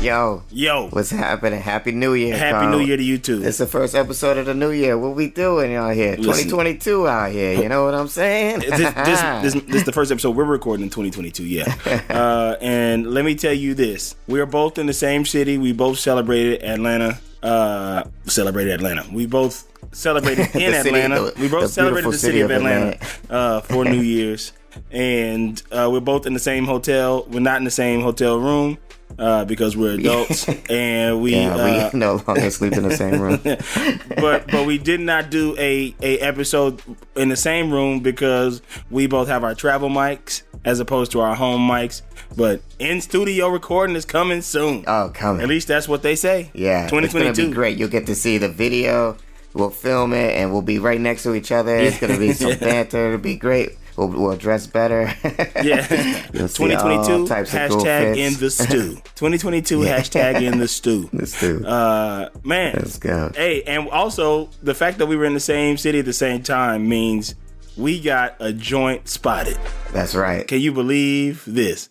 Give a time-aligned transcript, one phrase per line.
[0.00, 1.60] Yo, Yo, what's happening?
[1.60, 2.34] Happy New Year.
[2.34, 2.78] Happy Carl.
[2.78, 3.42] New Year to you too.
[3.44, 4.96] It's the first episode of the new year.
[4.96, 6.12] What we doing out here?
[6.12, 6.48] Listen.
[6.48, 7.60] 2022 out here.
[7.60, 8.60] You know what I'm saying?
[8.60, 11.74] this, this, this, this is the first episode we're recording in 2022, yeah.
[12.10, 15.58] Uh, and let me tell you this: we are both in the same city.
[15.58, 17.20] We both celebrated Atlanta.
[17.42, 19.04] Uh, celebrated Atlanta.
[19.12, 21.20] We both celebrated in city- Atlanta.
[21.30, 23.34] the- we both the celebrated the city, of Atlanta, Atlanta.
[23.34, 24.52] uh, for New Year's,
[24.90, 27.26] and uh, we're both in the same hotel.
[27.28, 28.78] We're not in the same hotel room
[29.18, 31.34] uh, because we're adults, and we.
[31.34, 33.40] yeah, uh, we no longer sleep in the same room.
[34.16, 36.82] but but we did not do a a episode
[37.16, 41.34] in the same room because we both have our travel mics as opposed to our
[41.34, 42.02] home mics.
[42.36, 44.84] But in studio recording is coming soon.
[44.86, 45.42] Oh, coming.
[45.42, 46.50] At least that's what they say.
[46.54, 47.52] Yeah, twenty twenty two.
[47.52, 47.78] great.
[47.78, 49.16] You'll get to see the video.
[49.52, 51.76] We'll film it, and we'll be right next to each other.
[51.76, 53.08] It's gonna be some banter.
[53.08, 53.70] It'll be great.
[54.00, 55.12] We'll, we'll dress better.
[55.62, 55.86] Yeah,
[56.54, 58.96] twenty twenty two all types of cool hashtag in the stew.
[59.14, 61.10] Twenty twenty two hashtag in the stew.
[61.12, 61.64] Let's do.
[61.66, 63.30] Uh, man, Let's go.
[63.34, 66.42] Hey, and also the fact that we were in the same city at the same
[66.42, 67.34] time means
[67.76, 69.58] we got a joint spotted.
[69.92, 70.48] That's right.
[70.48, 71.90] Can you believe this?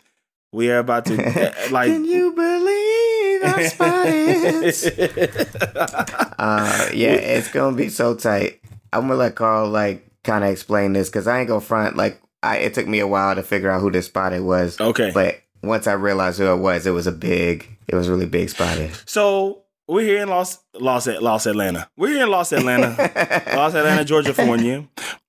[0.52, 1.92] We are about to uh, like.
[1.92, 5.48] Can you believe I spotted?
[6.40, 8.62] uh, yeah, it's gonna be so tight.
[8.92, 11.96] I'm gonna let Carl like kind of explain this because I ain't gonna front.
[11.96, 14.80] Like, I it took me a while to figure out who this spotted was.
[14.80, 15.12] Okay.
[15.14, 17.68] but once I realized who it was, it was a big.
[17.88, 18.92] It was really big spotted.
[19.06, 21.90] So we're here in Los Los Los Atlanta.
[21.98, 22.90] We're here in Los Atlanta,
[23.56, 24.88] Los Atlanta, Georgia, California.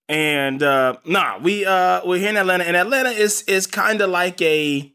[0.08, 4.10] And uh nah, we uh we're here in Atlanta, and Atlanta is is kind of
[4.10, 4.92] like a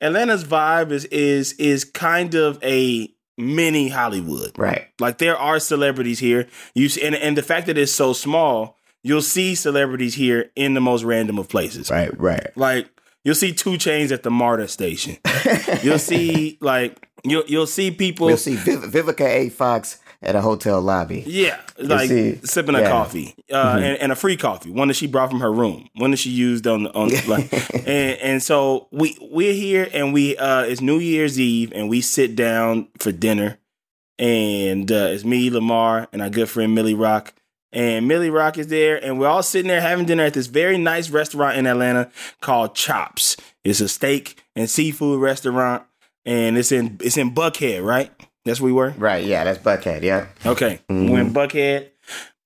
[0.00, 4.58] Atlanta's vibe is is is kind of a mini Hollywood.
[4.58, 4.88] Right.
[4.98, 6.48] Like there are celebrities here.
[6.74, 10.74] You see, and and the fact that it's so small, you'll see celebrities here in
[10.74, 11.90] the most random of places.
[11.90, 12.18] Right.
[12.18, 12.56] Right.
[12.56, 12.88] Like
[13.24, 15.18] you'll see 2 Chainz at the MARTA station.
[15.82, 18.28] you'll see like you'll you'll see people.
[18.28, 19.48] You'll see Viv- Vivica A.
[19.48, 21.22] Fox at a hotel lobby.
[21.26, 22.90] Yeah, like see- sipping a yeah.
[22.90, 26.10] coffee uh, and, and a free coffee, one that she brought from her room, one
[26.10, 27.52] that she used on the on like,
[27.86, 32.00] and and so we we're here and we uh it's New Year's Eve and we
[32.00, 33.58] sit down for dinner,
[34.18, 37.34] and uh, it's me, Lamar, and our good friend Millie Rock.
[37.72, 40.78] And Millie Rock is there, and we're all sitting there having dinner at this very
[40.78, 43.36] nice restaurant in Atlanta called Chops.
[43.62, 45.82] It's a steak and seafood restaurant,
[46.24, 48.10] and it's in it's in Buckhead, right?
[48.48, 48.90] That's where we were.
[48.96, 49.24] Right.
[49.24, 49.44] Yeah.
[49.44, 50.02] That's Buckhead.
[50.02, 50.28] Yeah.
[50.46, 50.80] Okay.
[50.88, 51.90] We're in Buckhead.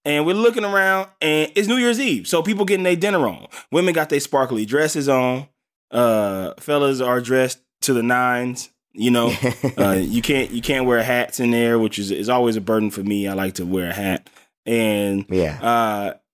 [0.05, 2.27] And we're looking around and it's New Year's Eve.
[2.27, 3.47] So people getting their dinner on.
[3.71, 5.47] Women got their sparkly dresses on.
[5.93, 8.71] Uh fellas are dressed to the nines.
[8.95, 9.33] You know,
[9.79, 12.91] uh, you can't you can't wear hats in there, which is is always a burden
[12.91, 13.29] for me.
[13.29, 14.29] I like to wear a hat,
[14.67, 15.59] and Yeah.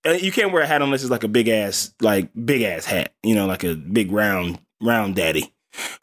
[0.06, 2.84] uh, you can't wear a hat unless it's like a big ass like big ass
[2.84, 3.12] hat.
[3.22, 5.52] You know, like a big round round daddy.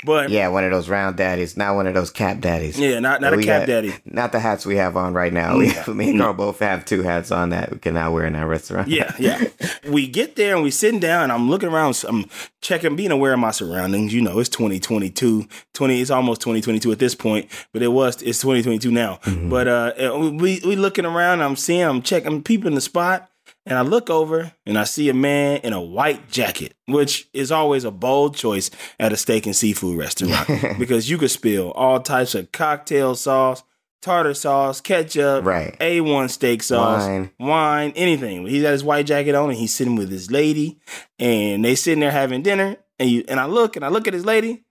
[0.06, 0.48] But Yeah.
[0.50, 2.80] One of those round daddies, not one of those cap daddies.
[2.80, 3.94] yeah, not not a cap got- daddy.
[4.06, 5.58] Not the hats we have on right now.
[5.58, 5.84] We, Yeah.
[5.88, 8.46] me and Carl both have two hats on that we can now wear in that
[8.48, 8.88] restaurant.
[8.88, 9.44] Yeah, yeah.
[9.90, 11.24] we get there and we sitting down.
[11.24, 12.02] And I'm looking around.
[12.08, 12.26] I'm
[12.62, 14.14] checking, being aware of my surroundings.
[14.14, 15.48] You know, it's 2022.
[15.74, 16.02] 20.
[16.02, 18.22] It's almost 2022 at this point, but it was.
[18.22, 19.20] It's 2022 now.
[19.50, 19.94] But uh,
[20.34, 21.42] we we looking around.
[21.42, 21.82] I'm seeing.
[21.84, 22.28] I'm checking.
[22.28, 23.30] I'm peeping the spot.
[23.68, 27.52] And I look over and I see a man in a white jacket, which is
[27.52, 30.48] always a bold choice at a steak and seafood restaurant
[30.80, 33.64] because you could spill all types of cocktail sauce,
[34.04, 35.76] tartar sauce, ketchup, Right.
[35.80, 37.32] A1 steak sauce, Wine.
[37.40, 38.46] wine, anything.
[38.46, 40.80] He's got his white jacket on and he's sitting with his lady
[41.18, 42.78] and they sitting there having dinner.
[43.00, 44.64] And you and I look and I look at his lady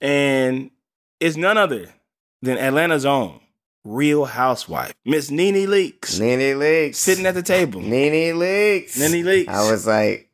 [0.00, 0.70] and
[1.20, 1.86] it's none other
[2.42, 3.40] than Atlanta's own
[3.84, 6.96] real housewife, Miss Nene Leakes, Nene Leakes.
[6.96, 7.80] sitting at the table.
[7.80, 8.98] Nene Leakes.
[8.98, 9.48] Nene Leakes.
[9.48, 10.30] I was like,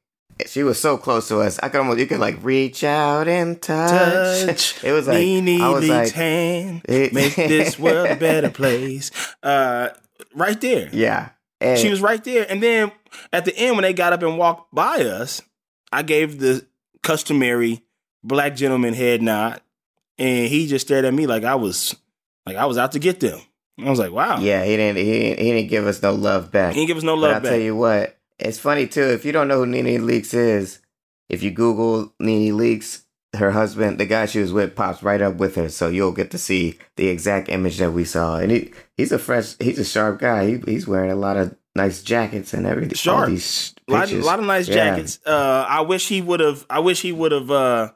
[0.47, 1.59] she was so close to us.
[1.63, 4.47] I could almost, you could like reach out and touch.
[4.47, 8.17] Touch it was like, Nene I was Leaks' like, hand, it- make this world a
[8.17, 9.11] better place.
[9.43, 9.91] Uh,
[10.35, 10.89] right there.
[10.93, 11.31] yeah.
[11.61, 12.47] And She was right there.
[12.49, 12.91] And then
[13.35, 15.43] at the end, when they got up and walked by us,
[15.93, 16.65] I gave the
[17.03, 17.83] customary
[18.25, 19.61] black gentleman head nod,
[20.19, 21.95] and he just stared at me like I was
[22.47, 23.41] like I was out to get them.
[23.79, 24.39] I was like, wow.
[24.41, 26.75] yeah, he didn't, he, didn't- he didn't give us no love back.
[26.75, 27.51] He didn't give us no But love I'll back.
[27.51, 29.05] tell you what, It's funny too.
[29.05, 30.81] If you don't know who Nene Leakes is,
[31.31, 33.05] if you Google Nene Leakes,
[33.37, 36.31] her husband, the guy she was with, pops right up with her, so you'll get
[36.33, 38.39] to see the exact image that we saw.
[38.39, 40.47] And he he's a fresh, he's a sharp guy.
[40.49, 42.97] He, he's wearing a lot of nice jackets and everything.
[42.97, 43.29] Sharp.
[43.31, 43.33] A
[43.91, 44.25] lot, pictures.
[44.27, 44.75] lot of nice Yeah.
[44.75, 45.21] jackets.
[45.25, 46.67] Uh, I wish he would have.
[46.69, 47.51] I wish he would have.
[47.51, 47.93] Uh,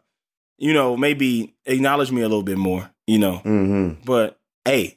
[0.57, 2.91] you know, maybe acknowledged me a little bit more.
[3.07, 4.03] You know, Mm-hmm.
[4.05, 4.97] but hey,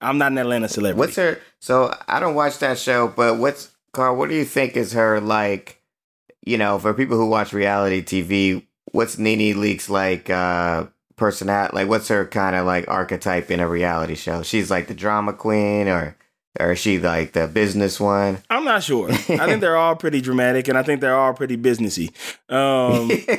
[0.00, 0.98] I'm not an Atlanta celebrity.
[0.98, 1.38] What's her?
[1.58, 4.16] So I don't watch that show, but what's Carl?
[4.16, 5.80] What do you think is her like?
[6.44, 10.28] You know, for people who watch reality TV, what's Nene Leakes like?
[10.30, 10.86] uh
[11.16, 14.42] Personality, like what's her kind of like archetype in a reality show?
[14.42, 16.14] She's like the drama queen, or
[16.60, 18.38] or is she like the business one?
[18.50, 19.10] I'm not sure.
[19.10, 19.16] I
[19.46, 22.08] think they're all pretty dramatic, and I think they're all pretty businessy.
[22.48, 23.10] Um,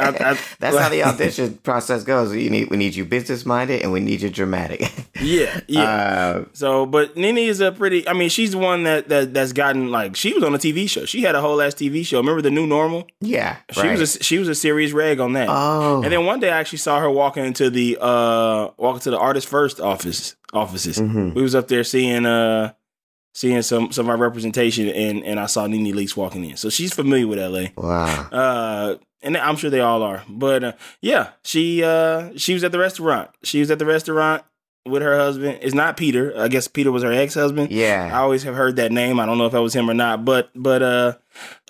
[0.00, 2.34] I- That's how the audition process goes.
[2.34, 4.90] You need we need you business minded, and we need you dramatic.
[5.20, 5.82] yeah, yeah.
[5.82, 8.08] Uh, So, but Nene is a pretty.
[8.08, 10.88] I mean, she's the one that that that's gotten like she was on a TV
[10.88, 11.04] show.
[11.04, 12.18] She had a whole ass TV show.
[12.18, 13.06] Remember the New Normal?
[13.20, 13.98] yeah, She right.
[13.98, 15.48] was a, she was a series reg on that.
[15.50, 19.10] oh, And then one day I actually saw her walking into the uh walking to
[19.10, 20.98] the Artists First office offices.
[20.98, 21.34] Mhm.
[21.34, 22.72] We was up there seeing uh
[23.34, 26.56] seeing some some of our representation and and I saw Nene Leakes walking in.
[26.56, 27.66] So she's familiar with LA.
[27.76, 28.28] wow.
[28.32, 30.22] Uh and I'm sure they all are.
[30.28, 33.30] But uh, yeah, she uh she was at the restaurant.
[33.44, 34.42] She was at the restaurant
[34.88, 35.58] with her husband.
[35.62, 36.32] It's not Peter.
[36.36, 37.70] I guess Peter was her ex-husband.
[37.70, 38.08] Yeah.
[38.12, 39.20] I always have heard that name.
[39.20, 41.12] I don't know if that was him or not, but but uh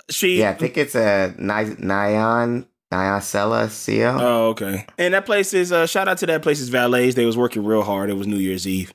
[0.09, 0.51] she yeah.
[0.51, 4.21] I think it's a Ny- Nyan Nyonisela Sioh.
[4.21, 4.87] Oh, okay.
[4.99, 7.15] And that place is uh shout out to that place's valets.
[7.15, 8.11] They was working real hard.
[8.11, 8.93] It was New Year's Eve.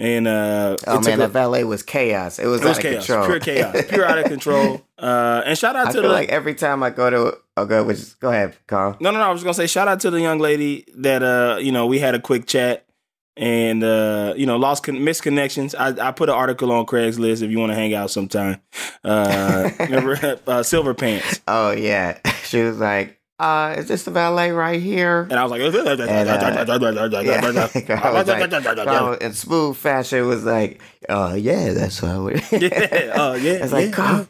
[0.00, 2.38] And uh Oh man, a- that valet was chaos.
[2.38, 3.06] It was, it was out of chaos.
[3.06, 3.26] control.
[3.26, 3.76] Pure chaos.
[3.88, 4.82] Pure out of control.
[4.98, 7.64] Uh and shout out I to feel the like every time I go to a
[7.66, 8.96] go, which go ahead, Carl.
[9.00, 9.24] No, no, no.
[9.26, 12.00] I was gonna say shout out to the young lady that uh, you know, we
[12.00, 12.84] had a quick chat
[13.36, 15.72] and uh, you know, lost con- misconnections.
[15.78, 18.60] I, I put an article on Craigslist if you want to hang out sometime.
[19.04, 21.40] Uh remember uh, Silver Pants.
[21.46, 25.50] Oh yeah, she was like, "Uh, is this the valet right here?" And I was
[25.50, 25.60] like,
[28.12, 28.50] was like,
[28.84, 33.52] Carl in smooth fashion was like, "Oh yeah, that's how we." Yeah, oh yeah.
[33.52, 34.28] It's like, yeah, Carl,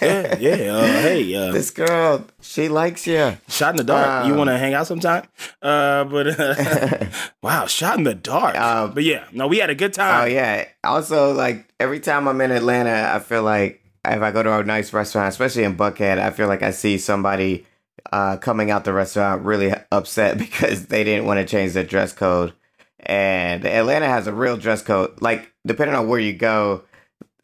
[0.00, 0.72] yeah, yeah.
[0.72, 3.36] Uh, hey, uh, this girl, she likes you.
[3.48, 4.26] Shot in the dark.
[4.26, 5.26] you Um, want to hang out sometime?
[5.60, 7.06] Uh, but uh,
[7.42, 8.56] wow, shot in the dark.
[8.58, 10.22] Um, but yeah, no, we had a good time.
[10.22, 10.66] Oh yeah.
[10.84, 14.62] Also, like every time I'm in Atlanta, I feel like if I go to a
[14.64, 17.66] nice restaurant, especially in Buckhead, I feel like I see somebody
[18.12, 22.12] uh, coming out the restaurant really upset because they didn't want to change their dress
[22.12, 22.52] code.
[23.00, 25.20] And Atlanta has a real dress code.
[25.20, 26.84] Like depending on where you go,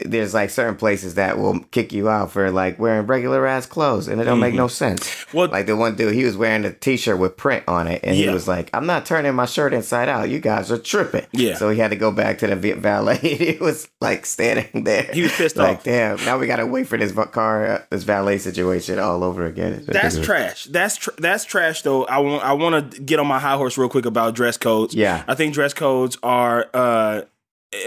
[0.04, 4.08] there's like certain places that will kick you out for like wearing regular ass clothes,
[4.08, 5.26] and it don't make no sense.
[5.32, 8.16] Well, Like the one dude, he was wearing a t-shirt with print on it, and
[8.16, 10.28] he was like, "I'm not turning my shirt inside out.
[10.28, 11.56] You guys are tripping." Yeah.
[11.56, 13.18] So he had to go back to the valet.
[13.20, 15.08] And he was like standing there.
[15.12, 15.84] He was pissed like, off.
[15.84, 16.16] damn.
[16.24, 19.84] Now we gotta wait for this car, uh, this valet situation all over again.
[19.86, 20.64] that's trash.
[20.64, 21.82] That's tr- that's trash.
[21.82, 24.56] Though I want I want to get on my high horse real quick about dress
[24.56, 24.94] codes.
[24.94, 25.24] Yeah.
[25.28, 27.22] I think dress codes are uh,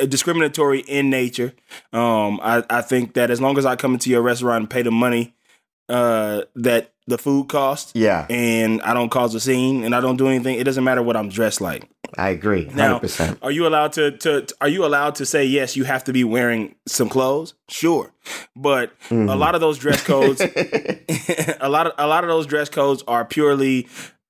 [0.08, 1.54] discriminatory in nature.
[1.92, 4.82] Um, I I think that as long as I come into your restaurant and pay
[4.82, 5.34] the money
[5.90, 10.16] uh, that the food costs, Yeah, and I don't cause a scene and I don't
[10.18, 11.90] do anything, it doesn't matter what I'm dressed like.
[12.18, 12.66] I agree.
[12.74, 13.40] Now, Hundred percent.
[13.42, 15.76] are you allowed to, to are you allowed to say yes?
[15.76, 18.14] You have to be wearing some clothes, sure,
[18.56, 19.28] but Mm-hmm.
[19.30, 20.40] a lot of those dress codes,
[21.60, 23.88] a lot of a lot of those dress codes are purely,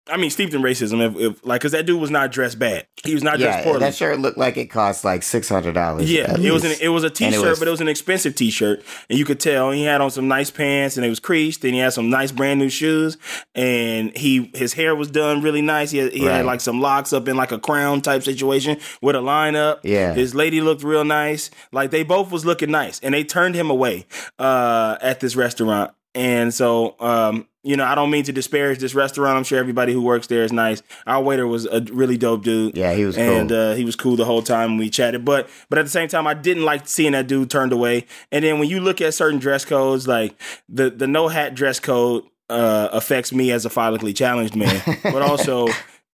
[0.10, 1.00] I mean, steeped in racism.
[1.00, 3.64] If, if like, because that dude was not dressed bad, he was not dressed Yeah,
[3.64, 3.80] poorly.
[3.80, 6.12] that shirt looked like it cost like six hundred dollars.
[6.12, 8.84] Yeah, it was an it was a And t-shirt, but it was an expensive t-shirt,
[9.10, 11.74] and you could tell he had on some nice pants, and it was creased, and
[11.74, 13.18] he had some nice brand new shoes,
[13.56, 15.92] and he his hair was done really nice.
[15.92, 16.36] He had, he Right.
[16.38, 19.82] had like some locks up in like a crown type situation with a line up.
[19.84, 20.14] Yeah.
[20.14, 21.50] his lady looked real nice.
[21.72, 24.06] Like they both was looking nice, and they turned him away
[24.38, 25.92] uh, at this restaurant.
[26.16, 29.38] And so, um, you know, I don't mean to disparage this restaurant.
[29.38, 30.84] I'm sure everybody who works there is nice.
[31.08, 32.78] Our waiter was a really dope dude.
[32.78, 33.24] Yeah, he was cool.
[33.24, 35.24] and uh, he was cool the whole time we chatted.
[35.24, 38.06] But but at the same time, I didn't like seeing that dude turned away.
[38.32, 40.36] And then when you look at certain dress codes, like
[40.68, 45.22] the the no hat dress code uh, affects me as a phylically challenged man, but
[45.22, 45.68] also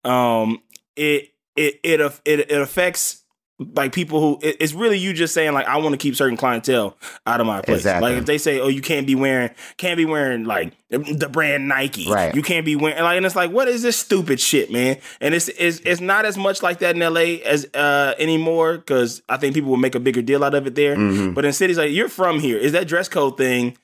[0.04, 0.60] um,
[0.96, 3.24] it it it it, it affects.
[3.74, 6.36] Like people who, it- it's really you just saying like I want to keep certain
[6.36, 6.96] clientele
[7.26, 7.78] out of my place.
[7.78, 8.08] Exactly.
[8.10, 11.66] Like if they say, oh, you can't be wearing, can't be wearing like the brand
[11.66, 12.08] Nike.
[12.08, 12.32] Right.
[12.34, 14.98] You can't be wearing like, and it's like, what is this stupid shit, man?
[15.20, 19.22] And it's it's it's not as much like that in LA as uh anymore because
[19.28, 20.94] I think people will make a bigger deal out of it there.
[20.96, 21.34] Mhm.
[21.34, 23.76] But in cities like you're from here, is that dress code thing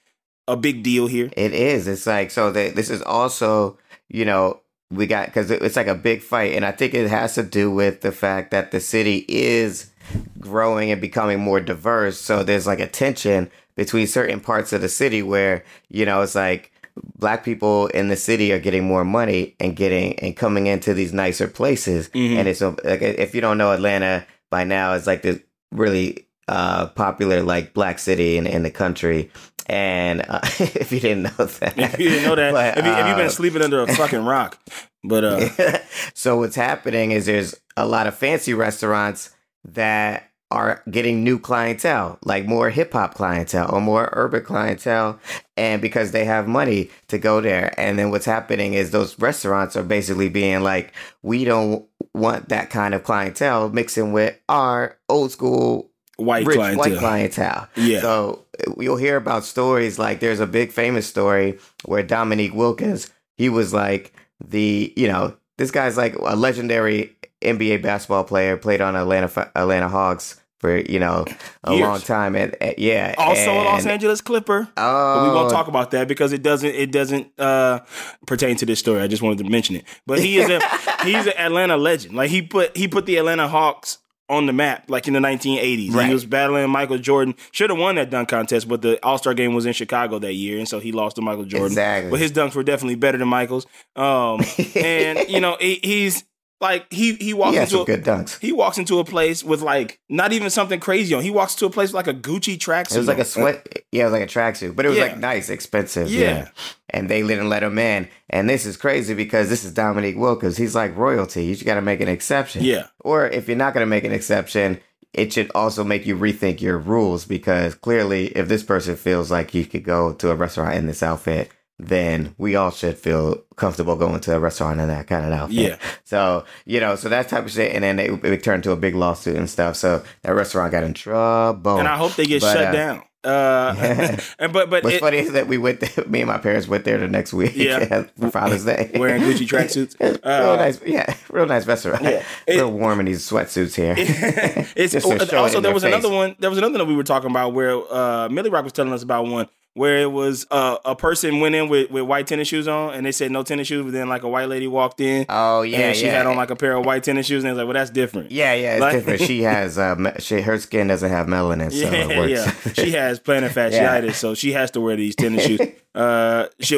[0.47, 1.31] a big deal here?
[1.37, 1.88] It is.
[1.88, 2.52] It's like so.
[2.52, 3.76] That this is also,
[4.09, 4.61] you know,
[4.91, 7.71] we got because it's like a big fight, and I think it has to do
[7.71, 9.91] with the fact that the city is
[10.38, 12.21] growing and becoming more diverse.
[12.21, 16.35] So there's like a tension between certain parts of the city where you know it's
[16.35, 16.71] like
[17.19, 21.12] black people in the city are getting more money and getting and coming into these
[21.12, 22.37] nicer places Mhm.
[22.37, 25.41] and it's like if you don't know atlanta by now it's like this
[25.73, 29.31] really uh popular like black city in, in the country
[29.67, 32.91] and uh, if you didn't know that If you didn't know that, But, if, you,
[32.91, 34.61] have been uh, sleeping under a fucking rock?
[35.03, 35.79] But uh,
[36.15, 39.31] so what's happening is there's a lot of fancy restaurants
[39.65, 45.19] that are getting new clientele, like more hip hop clientele or more urban clientele,
[45.57, 47.75] and because they have money to go there.
[47.79, 52.71] And then what's happening is those restaurants are basically being like, we don't want that
[52.71, 56.78] kind of clientele mixing with our old school white rich clientele.
[56.90, 57.68] white clientele.
[57.76, 58.00] Yeah.
[58.00, 58.44] So
[58.78, 63.73] you'll hear about stories like there's a big famous story where Dominique Wilkins, he was
[63.75, 64.12] like
[64.44, 69.88] the, you know, this guy's like a legendary NBA basketball player, played on Atlanta Atlanta
[69.88, 71.26] Hawks for, you know,
[71.64, 71.83] a Years.
[71.83, 73.14] long time and, and- yeah.
[73.18, 74.66] also a Los Angeles Clipper.
[74.78, 77.80] Oh, But we won't talk about that because it doesn't it doesn't uh,
[78.26, 79.02] pertain to this story.
[79.02, 79.85] I just wanted to mention it.
[80.06, 80.61] But he is a
[81.04, 82.14] he's an Atlanta legend.
[82.16, 85.93] Like he put he put the Atlanta Hawks on the map like in the 1980s.
[85.93, 86.07] Right.
[86.07, 87.35] He was battling Michael Jordan.
[87.52, 90.35] Should have won that dunk contest, but the All Star game was in Chicago that
[90.35, 91.66] year, and so he lost to Michael Jordan.
[91.66, 92.11] Exactly.
[92.11, 93.66] But his dunks were definitely better than Michael's.
[93.97, 94.40] Um,
[94.76, 96.25] and you know he, he's
[96.61, 98.39] like he he walks He into a, good dunks.
[98.41, 101.23] he walks into a place with like not even something crazy on.
[101.23, 102.95] He walks to a place with like a Gucci tracksuit.
[102.95, 103.67] It was like a sweat.
[103.93, 105.05] Yeah, it was like a tracksuit, but it was Yeah.
[105.05, 106.11] like nice, expensive.
[106.11, 106.21] Yeah.
[106.21, 106.49] Yeah.
[106.91, 108.09] And they didn't let him in.
[108.31, 110.57] And this is crazy because this is Dominique Wilkins.
[110.57, 111.45] He's like royalty.
[111.45, 112.63] You got to make an exception.
[112.63, 112.87] Yeah.
[113.01, 114.81] Or if you're not going to make an exception,
[115.13, 119.55] it should also make you rethink your rules because clearly, if this person feels like
[119.55, 123.97] you could go to a restaurant in this outfit, then we all should feel comfortable
[123.97, 125.57] going to a restaurant in that kind of outfit.
[125.57, 125.76] Yeah.
[126.07, 127.75] So, you know, so that type of shit.
[127.75, 129.75] And then it, it turned to a big lawsuit and stuff.
[129.75, 131.78] So that restaurant got in trouble.
[131.78, 133.02] and I hope they get But, shut uh, down.
[133.25, 133.75] Uh,
[134.38, 136.69] and but but What's it, funny is that we went there, me and my parents
[136.69, 138.04] went there the next week Yeah.
[138.21, 138.93] for Father's Day.
[138.95, 139.99] wearing Gucci tracksuits.
[139.99, 142.02] real Uh, nice, yeah, real nice restaurant.
[142.04, 142.23] Yeah.
[142.47, 143.95] real warm in these sweatsuits here.
[143.97, 145.93] it's Just to also there was face.
[145.93, 146.37] another one.
[146.38, 149.02] There was another one we were talking about where uh, Millie Rock was telling us
[149.02, 152.66] about one where it was uh, a person went in with, with white tennis shoes
[152.69, 155.26] on and they said no tennis shoes, but then like a white lady walked in.
[155.28, 156.19] Oh yeah, and she yeah.
[156.19, 157.90] had on like a pair of white tennis shoes, and they was like, "Well, that's
[157.90, 159.21] different." yeah, yeah, it's Like- different.
[159.23, 162.66] She has, uh, me- she, her skin doesn't have melanin, so yeah, it works.
[162.66, 162.73] yeah.
[162.85, 165.61] She has plantar fasciitis, so she has to wear these tennis shoes.
[165.95, 166.76] Uh, she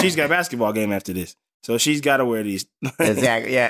[0.00, 2.66] she's got a basketball game after this, so she's got to wear these.
[2.98, 3.54] exactly.
[3.54, 3.68] Yeah,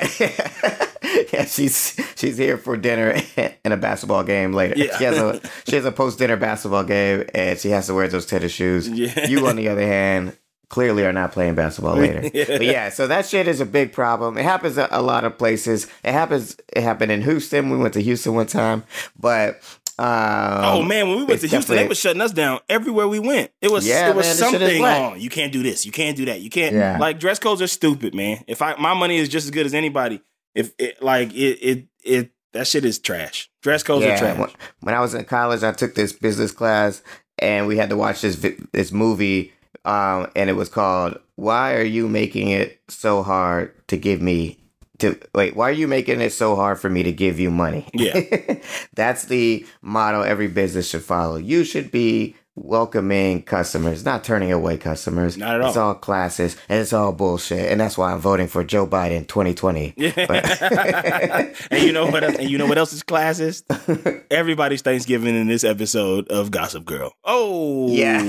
[1.33, 1.45] yeah.
[1.45, 3.21] She's she's here for dinner
[3.65, 4.75] and a basketball game later.
[4.77, 4.97] Yeah.
[4.99, 8.09] She has a she has a post dinner basketball game, and she has to wear
[8.09, 8.89] those tennis shoes.
[8.89, 9.27] Yeah.
[9.27, 10.37] You, on the other hand.
[10.69, 12.29] Clearly, are not playing basketball later.
[12.35, 12.45] Yeah.
[12.49, 14.37] But yeah, so that shit is a big problem.
[14.37, 15.87] It happens at a lot of places.
[16.03, 16.57] It happens.
[16.75, 17.71] It happened in Houston.
[17.71, 18.83] We went to Houston one time,
[19.17, 19.63] but
[19.99, 23.19] um, Oh man, when we went to Houston, they were shutting us down everywhere we
[23.19, 23.51] went.
[23.63, 25.21] It was Yeah, it was man, this shit is something on.
[25.21, 25.87] You can't do this.
[25.87, 26.41] You can't do that.
[26.41, 26.75] You can't.
[26.75, 26.99] Yeah.
[26.99, 28.45] Like dress codes are stupid, man.
[28.47, 30.21] If I my money is just as good as anybody,
[30.57, 33.51] if it like it it it that shit is trash.
[33.63, 34.39] Dress codes are trash.
[34.39, 37.03] When, when I was in college, I took this business class,
[37.39, 39.53] and we had to watch this this movie,
[39.85, 44.59] um, and it was called "Why Are You Making It So Hard to Give Me."
[45.01, 47.87] To wait, why are you making it so hard for me to give you money?
[47.93, 48.19] Yeah.
[48.95, 51.37] that's the motto every business should follow.
[51.37, 55.37] You should be welcoming customers, not turning away customers.
[55.37, 55.69] Not at all.
[55.69, 55.95] It's all.
[55.95, 59.95] classes, and it's all bullshit, and that's why I'm voting for Joe Biden 2020.
[59.97, 60.13] Yeah.
[61.71, 62.25] and you know what?
[62.25, 63.65] Else, and you know what else is classist?
[64.31, 67.13] Everybody's Thanksgiving in this episode of Gossip Girl.
[67.25, 68.23] Oh, Yeah.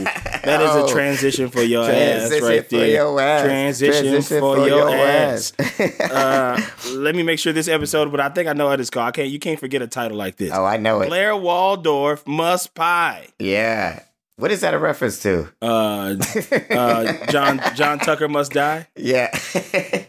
[0.44, 0.86] that is Oh.
[0.86, 1.90] a transition for your ass
[2.30, 2.88] Transition right for there.
[2.90, 3.44] your ass.
[3.46, 5.54] Transition, for, your, ass.
[5.60, 6.00] ass.
[6.12, 6.62] uh,
[6.94, 9.08] let me make sure this episode, but I think I know what it's called.
[9.08, 9.30] I can't.
[9.30, 10.52] You can't forget a title like this.
[10.54, 11.08] oh, I know it.
[11.08, 13.28] Blair Waldorf must pie.
[13.40, 14.02] Yeah.
[14.38, 15.50] What is that a reference to?
[15.62, 16.16] Uh,
[16.70, 18.88] uh, John John Tucker must die.
[18.96, 19.32] Yeah.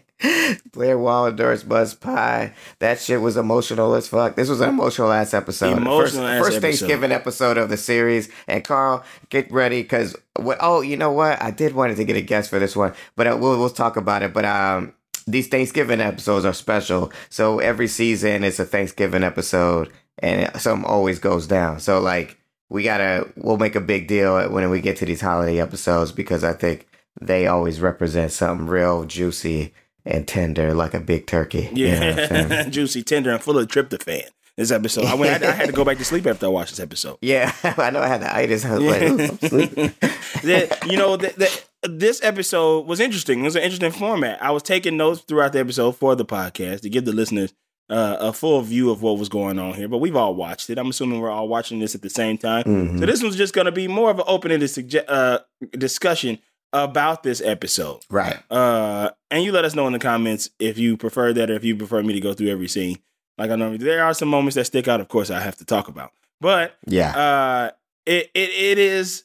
[0.72, 2.52] Blair Waldorf's Buzz Pie.
[2.80, 4.36] That shit was emotional as fuck.
[4.36, 5.78] This was an emotional ass episode.
[5.78, 6.60] Emotional first, ass first.
[6.60, 8.28] Thanksgiving episode of the series.
[8.46, 10.58] And Carl, get ready because what?
[10.60, 11.40] Oh, you know what?
[11.42, 13.96] I did wanted to get a guest for this one, but uh, we'll we'll talk
[13.96, 14.34] about it.
[14.34, 14.92] But um,
[15.26, 17.12] these Thanksgiving episodes are special.
[17.30, 21.80] So every season is a Thanksgiving episode, and something always goes down.
[21.80, 22.38] So like
[22.70, 26.44] we gotta we'll make a big deal when we get to these holiday episodes because
[26.44, 26.86] I think
[27.20, 29.72] they always represent something real juicy
[30.04, 31.68] and tender like a big turkey.
[31.72, 34.28] You know Yeah, juicy, tender, and full of tryptophan.
[34.56, 35.44] This episode, I went.
[35.44, 37.18] I, I had to go back to sleep after I watched this episode.
[37.20, 38.64] yeah, I know I had the itis.
[38.64, 39.16] I was like, "Ooh,
[40.42, 43.38] that you know that, that this episode was interesting.
[43.40, 44.42] It was an interesting format.
[44.42, 47.54] I was taking notes throughout the episode for the podcast to give the listeners
[47.90, 50.78] uh, a full view of what was going on here, but we've all watched it.
[50.78, 52.64] I'm assuming we're all watching this at the same time.
[52.64, 52.98] Mhm.
[53.00, 55.38] So this one's just going to be more of an open-ended sugge- uh,
[55.72, 56.38] discussion
[56.74, 58.00] about this episode.
[58.10, 58.36] Right.
[58.50, 61.64] Uh, and you let us know in the comments if you prefer that or if
[61.64, 62.98] you prefer me to go through every scene.
[63.38, 63.78] Like I normally.
[63.78, 66.10] There are some moments that stick out, of course, I have to talk about.
[66.40, 67.16] But Yeah.
[67.16, 67.70] uh,
[68.04, 69.24] it, it it is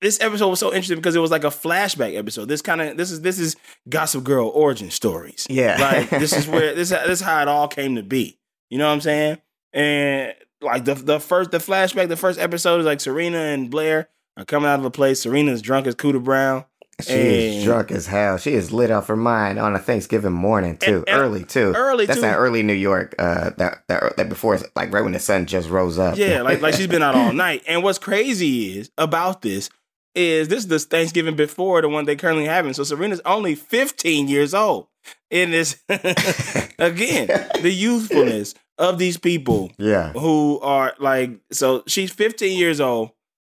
[0.00, 2.46] this episode was so interesting because it was like a flashback episode.
[2.46, 3.56] This kind of this is this is
[3.88, 5.46] Gossip Girl origin stories.
[5.48, 5.76] yeah.
[5.80, 8.38] Like this is where this this is how it all came to be.
[8.70, 9.38] You know what I'm saying?
[9.72, 14.08] And like the the first the flashback, the first episode is like Serena and Blair
[14.36, 15.22] are coming out of a place.
[15.22, 16.64] Serena's drunk as Cooter Brown.
[17.06, 17.12] She
[17.58, 18.36] is drunk as hell.
[18.38, 21.72] She is lit off her mind on a Thanksgiving morning too, And- and early too.
[21.74, 22.22] early, That's too.
[22.22, 23.14] that early New York.
[23.18, 26.16] Uh, that that that before like right when the sun just rose up.
[26.16, 27.62] Yeah, like like she's been out all night.
[27.66, 29.70] And what's crazy is about this
[30.14, 32.72] is this is the Thanksgiving before the one they currently having.
[32.74, 34.86] So Serena's only 15 years old.
[35.30, 37.26] In this again,
[37.60, 40.12] the youthfulness of these people yeah.
[40.12, 43.10] who are like so she's 15 years old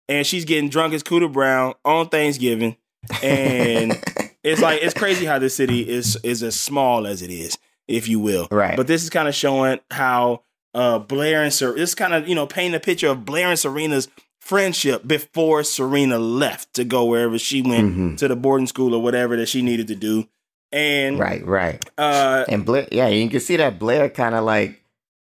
[0.08, 2.76] and she's getting drunk as Cooter Brown on Thanksgiving.
[3.22, 3.92] And
[4.44, 7.58] it's like it's crazy how this city is is as small as it is,
[7.88, 8.48] if you will.
[8.50, 8.76] Right.
[8.76, 10.42] But this is kind of showing how
[10.75, 11.78] uh Blair and Serena.
[11.78, 14.08] this kind of you know painting a picture of Blair and Serena's
[14.40, 18.16] friendship before Serena left to go wherever she went Mhm.
[18.18, 20.28] to the boarding school or whatever that she needed to do.
[20.72, 21.44] And Right.
[21.44, 21.84] Right.
[21.98, 24.82] uh And Blair, yeah, you can see that Blair kind of like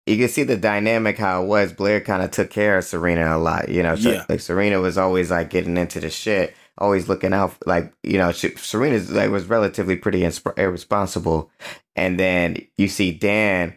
[0.07, 1.73] you can see the dynamic how it was.
[1.73, 3.69] Blair kind of took care of Serena a lot.
[3.69, 4.25] You know, so, Yeah.
[4.29, 7.55] like Serena was always like getting into the shit, always looking out.
[7.67, 11.50] Like you know, she, Serena's like was relatively pretty insp- irresponsible.
[11.97, 13.75] And then you see Dan.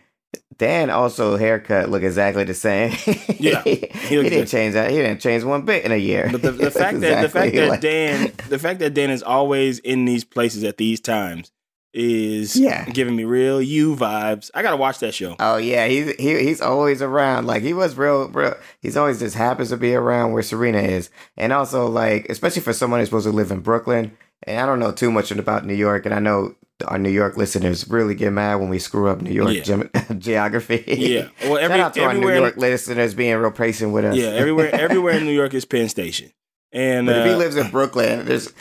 [0.58, 2.92] Dan also haircut look exactly the same.
[3.40, 3.62] Yeah.
[3.64, 4.48] he, He didn't good.
[4.48, 4.90] change that.
[4.90, 6.30] He didn't change one bit in a year.
[6.32, 9.22] But the, the fact that the fact that like- Dan the fact that Dan is
[9.22, 11.52] always in these places at these times
[11.96, 12.86] is Yeah.
[12.90, 14.52] giving me real you vibes.
[14.54, 15.36] I gotta watch that show.
[15.40, 17.48] Oh yeah, he's he, he's always around.
[17.48, 18.56] Like he was real, real.
[18.82, 22.74] He's always just happens to be around where Serena is, and also like especially for
[22.74, 24.16] someone who's supposed to live in Brooklyn.
[24.44, 26.54] And I don't know too much about New York, and I know
[26.90, 29.64] our New York listeners really get mad when we screw up New York Yeah.
[29.64, 30.84] gem- geography.
[30.88, 31.29] Yeah.
[31.44, 32.29] Well, every, Shout out to our New.
[32.29, 34.18] York listeners being real patient with us.
[34.18, 36.31] yeah, everywhere everywhere in New York is Penn Station.
[36.74, 38.51] And But if he uh, lives in Brooklyn, there's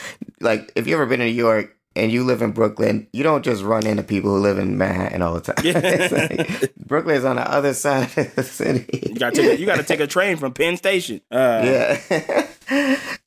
[0.41, 3.45] like if you ever been to New York and you live in Brooklyn, you don't
[3.45, 5.65] just run into people who live in Manhattan all the time.
[5.65, 6.09] Yeah.
[6.65, 8.87] Like, Brooklyn is on the other side of the city.
[9.09, 11.21] you gotta take a, you gotta take a train from Penn Station.
[11.31, 12.47] Uh, Yeah.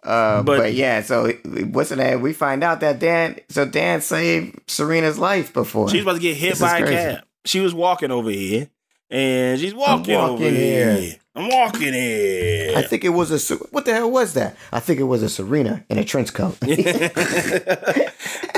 [0.04, 1.32] uh, But- but, yeah, so
[1.72, 2.22] what's the name?
[2.22, 5.90] We find out that Dan, so Dan saved Serena's life before.
[5.90, 6.94] She was about to get hit This by a crazy.
[6.96, 7.24] cab.
[7.46, 8.70] She was walking over here,
[9.10, 10.96] and she's walking, over here.
[10.98, 11.16] here.
[11.38, 12.74] I'm walking here.
[12.76, 14.58] I think it was a what the hell was that?
[14.74, 16.58] I think it was a Serena in a trench coat.
[16.62, 18.12] and,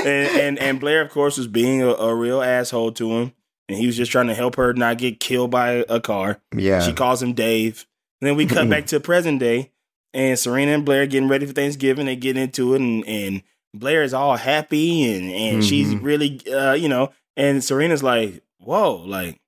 [0.06, 3.32] and and Blair, of course, was being a, a real asshole to him,
[3.68, 6.40] and he was just trying to help her not get killed by a car.
[6.56, 7.86] yeah, She calls him Dave.
[8.20, 9.70] And then we cut back to present day,
[10.12, 12.06] and Serena and Blair getting ready for Thanksgiving.
[12.06, 13.42] They get into it, and, and
[13.74, 16.02] Blair is all happy, and and she's Mhm.
[16.02, 19.40] really, uh, you know, and Serena's like, "Whoa, like,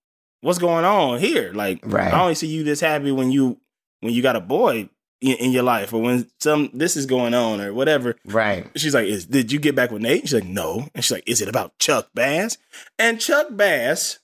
[0.43, 1.53] what's going on here?
[1.55, 2.13] Like, Right.
[2.13, 3.59] I only see you this happy when you
[4.01, 7.33] when you got a boy in, in your life, or when some this is going
[7.33, 8.67] on, or whatever." right.
[8.77, 11.25] She's like, "Is did you get back with Nate?" She's like, "No," and she's like,
[11.27, 12.59] "Is it about Chuck Bass?"
[12.99, 14.19] And Chuck Bass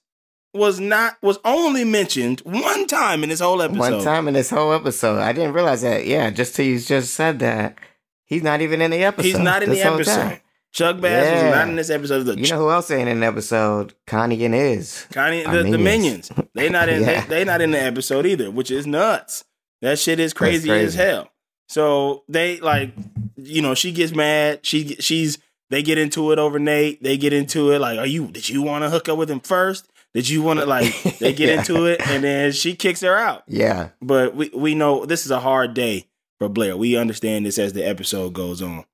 [0.53, 3.79] was not was only mentioned one time in this whole episode.
[3.79, 6.07] One time in this whole episode, I didn't realize that.
[6.07, 7.79] Yeah, just till you just said that,
[8.25, 9.27] he's not even in the episode.
[9.27, 10.15] He's not in the episode.
[10.15, 10.41] time.
[10.73, 11.45] Chuck Bass Yeah.
[11.47, 12.25] was not in this episode.
[12.25, 13.95] The You know who else ain't in the episode?
[14.07, 15.07] Connie and Iz.
[15.13, 16.31] Connie, the, the minions.
[16.55, 17.03] They not in.
[17.03, 17.23] Yeah.
[17.23, 19.45] they, they not in the episode either, which is nuts.
[19.83, 21.31] That shit is crazy, as hell.
[21.69, 22.93] So they like,
[23.37, 24.65] you know, she gets mad.
[24.67, 25.39] She she's
[25.71, 27.03] they get into it over Nate.
[27.03, 28.29] They get into it like, are you?
[28.29, 29.89] Did you want to hook up with him first?
[30.15, 30.93] Did you want to like?
[31.19, 31.59] They get Yeah.
[31.61, 33.43] into it, and then she kicks her out.
[33.47, 36.07] Yeah, But we we know this is a hard day
[36.39, 36.77] for Blair.
[36.77, 38.85] We understand this as the episode goes on.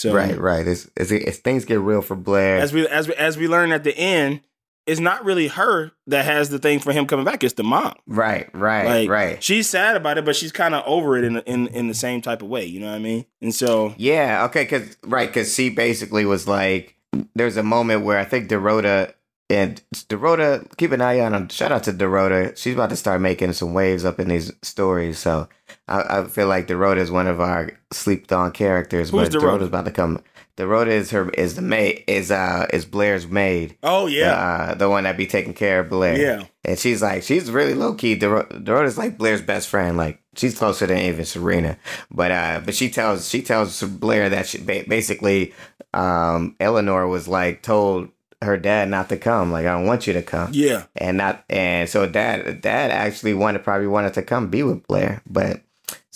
[0.00, 0.66] So right, right.
[0.66, 2.56] It's, it's, it's things get real for Blair.
[2.58, 4.40] as we as we as we learn at the end,
[4.86, 7.44] it's not really her that has the thing for him coming back.
[7.44, 7.94] It's the mom.
[8.06, 9.42] right, right, Like right.
[9.44, 12.22] she's sad about it, but she's kind of over it in in in the same
[12.22, 12.64] type of way.
[12.64, 13.26] You know what I mean?
[13.42, 16.96] And so Yeah, okay, cause right, cause she basically was like,
[17.34, 19.12] there's a moment where I think Dorota
[19.50, 21.46] and Dorota, keep an eye on her.
[21.50, 22.56] Shout out to Dorota.
[22.56, 25.18] She's about to start making some waves up in these stories.
[25.18, 25.48] So
[25.90, 29.10] I, I feel like Dorota is one of our sleeped on characters.
[29.10, 29.62] Who's but Dorota?
[29.62, 30.22] is about to come.
[30.56, 33.76] Dorota is her is the maid is uh is Blair's maid.
[33.82, 36.18] oh yeah, Uh, the one that be taking care of Blair.
[36.18, 38.14] yeah, And she's like, she's really low key.
[38.14, 38.46] Dor-
[38.84, 39.96] is like Blair's best friend.
[39.96, 41.78] Like she's closer than even Serena.
[42.10, 45.54] But uh, but she tells she tells Blair that she ba- basically,
[45.94, 48.08] um, Eleanor was like told
[48.42, 49.50] her dad not to come.
[49.52, 50.50] Like I don't want you to come.
[50.52, 50.84] Yeah.
[50.96, 55.22] And not and so dad dad actually wanted probably wanted to come be with Blair,
[55.26, 55.60] but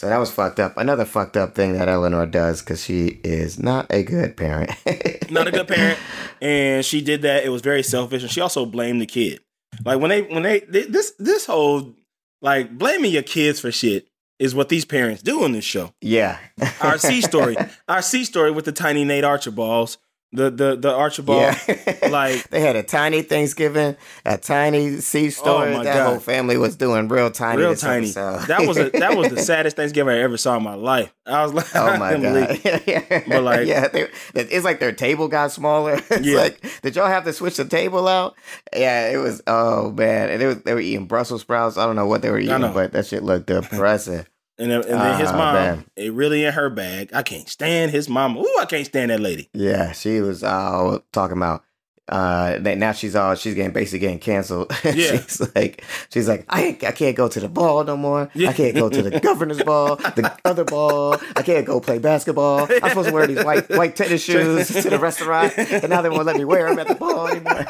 [0.04, 0.76] so that was fucked up.
[0.76, 4.70] Another fucked up thing that Eleanor does because she is not a good parent.
[5.30, 5.98] not a good parent,
[6.42, 7.42] and she did that.
[7.42, 9.40] It was very selfish, and she also blamed the kid.
[9.82, 11.94] Like when they when they this this whole
[12.42, 14.06] like blaming your kids for shit
[14.38, 15.94] is what these parents do on this show.
[16.02, 16.38] Yeah.
[16.82, 17.56] our C story,
[17.88, 19.96] our C story with the tiny Nate Archibalds
[20.34, 21.40] the the the Archibald.
[21.42, 21.98] Yeah.
[22.10, 25.74] like they had a tiny Thanksgiving, a tiny sea story.
[25.74, 26.06] Oh that God.
[26.06, 27.62] whole family was doing real tiny.
[27.62, 28.08] Real tiny.
[28.08, 31.14] That was a, that was the saddest Thanksgiving I ever saw in my life.
[31.26, 33.24] I was like, oh my God.
[33.28, 36.00] but like, yeah, they, it's like their table got smaller.
[36.10, 36.38] It's yeah.
[36.38, 38.34] like, did y'all have to switch the table out?
[38.74, 39.42] Yeah, it was.
[39.46, 41.78] Oh man, and it was they were eating Brussels sprouts.
[41.78, 44.26] I don't know what they were eating, but that shit looked depressing.
[44.56, 45.84] And then, and then his ah, mom, man.
[45.96, 47.10] it really in her bag.
[47.12, 48.36] I can't stand his mom.
[48.36, 49.50] Ooh, I can't stand that lady.
[49.52, 51.64] Yeah, she was uh, talking about
[52.06, 54.70] uh that now she's all she's getting basically getting canceled.
[54.84, 55.22] Yeah.
[55.22, 58.30] she's like she's like I I can't go to the ball no more.
[58.34, 58.50] Yeah.
[58.50, 61.16] I can't go to the governor's ball, the other ball.
[61.34, 62.68] I can't go play basketball.
[62.70, 66.10] I'm supposed to wear these white white tennis shoes to the restaurant, and now they
[66.10, 67.64] won't let me wear them at the ball anymore.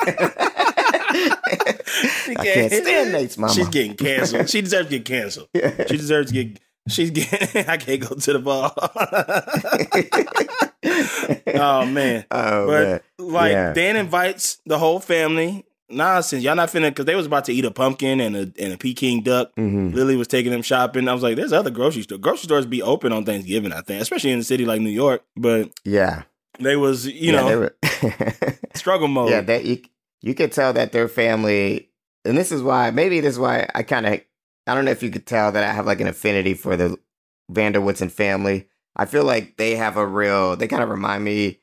[2.26, 3.54] I can't stand Nate's mama.
[3.54, 4.50] She's getting canceled.
[4.50, 5.48] She deserves to get canceled.
[5.52, 5.86] Yeah.
[5.86, 7.64] She deserves to get She's getting.
[7.68, 8.72] I can't go to the ball.
[11.54, 12.24] oh man!
[12.30, 13.00] Oh but man.
[13.18, 13.72] like yeah.
[13.72, 15.64] Dan invites the whole family.
[15.90, 18.72] Nonsense, y'all not finna because they was about to eat a pumpkin and a and
[18.72, 19.54] a Peking duck.
[19.56, 19.94] Mm-hmm.
[19.94, 21.08] Lily was taking them shopping.
[21.08, 22.20] I was like, "There's other grocery stores.
[22.20, 25.22] Grocery stores be open on Thanksgiving, I think, especially in a city like New York."
[25.36, 26.22] But yeah,
[26.58, 27.70] they was you yeah, know
[28.74, 29.30] struggle mode.
[29.30, 29.82] Yeah, that you
[30.20, 31.90] you could tell that their family,
[32.24, 34.20] and this is why maybe this is why I kind of
[34.66, 36.98] I don't know if you could tell that I have like an affinity for the
[37.50, 38.68] van der Woodsen family.
[38.96, 41.60] I feel like they have a real, they kind of remind me,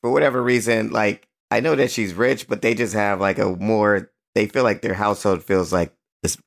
[0.00, 3.56] for whatever reason, like, I know that she's rich, but they just have like a
[3.56, 5.94] more, they feel like their household feels like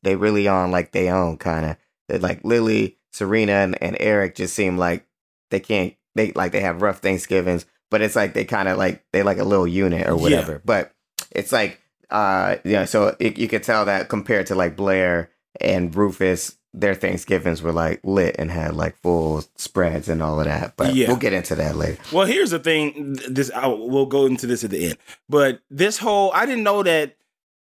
[0.03, 2.21] they really on like they own kind of.
[2.21, 5.07] Like Lily, Serena, and, and Eric just seem like
[5.49, 9.03] they can't, they like they have rough Thanksgivings, but it's like they kind of like,
[9.11, 10.53] they like a little unit or whatever.
[10.53, 10.59] Yeah.
[10.63, 10.91] But
[11.31, 15.95] it's like, uh, yeah, so it, you could tell that compared to like Blair and
[15.95, 20.75] Rufus, their Thanksgivings were like lit and had like full spreads and all of that.
[20.77, 21.07] But yeah.
[21.07, 21.97] we'll get into that later.
[22.11, 23.17] Well, here's the thing.
[23.29, 24.97] This I, we'll go into this at the end.
[25.27, 27.17] But this whole I didn't know that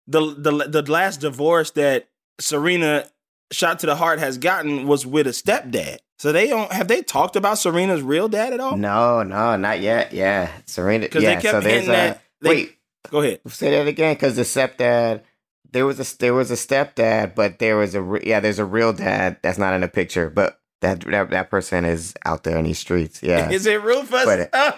[0.07, 3.07] the the the last divorce that Serena
[3.53, 5.99] shot to the heart has gotten was with a stepdad.
[6.19, 8.77] So they don't have they talked about Serena's real dad at all?
[8.77, 10.13] No, no, not yet.
[10.13, 11.07] Yeah, Serena.
[11.07, 12.23] Because yeah, they kept so there's a, that.
[12.43, 12.79] They, wait,
[13.11, 13.41] go ahead.
[13.49, 14.15] Say that again.
[14.15, 15.23] Because the stepdad
[15.73, 18.93] there was a there was a stepdad, but there was a yeah, there's a real
[18.93, 22.65] dad that's not in the picture, but that that, that person is out there in
[22.65, 23.23] these streets.
[23.23, 24.25] Yeah, is it Rufus?
[24.25, 24.71] But, oh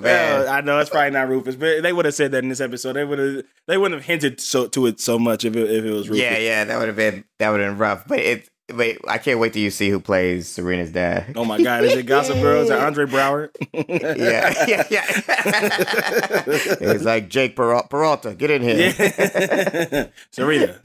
[0.00, 2.60] man, I know it's probably not Rufus, but they would have said that in this
[2.60, 2.94] episode.
[2.94, 5.84] They would have they wouldn't have hinted so to it so much if it, if
[5.84, 6.22] it was Rufus.
[6.22, 8.06] Yeah, yeah, that would have been that would have been rough.
[8.06, 11.34] But it Wait, I can't wait till you see who plays Serena's dad.
[11.36, 11.84] Oh my God!
[11.84, 12.62] Is it Gossip Girl?
[12.62, 13.50] Is it Andre Braugher?
[13.72, 15.04] yeah, yeah, yeah.
[16.46, 18.34] it's like Jake Peralta.
[18.34, 20.06] Get in here, yeah.
[20.32, 20.80] Serena,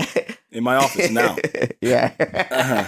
[0.51, 1.35] in my office now.
[1.81, 2.13] yeah.
[2.51, 2.85] Uh-huh.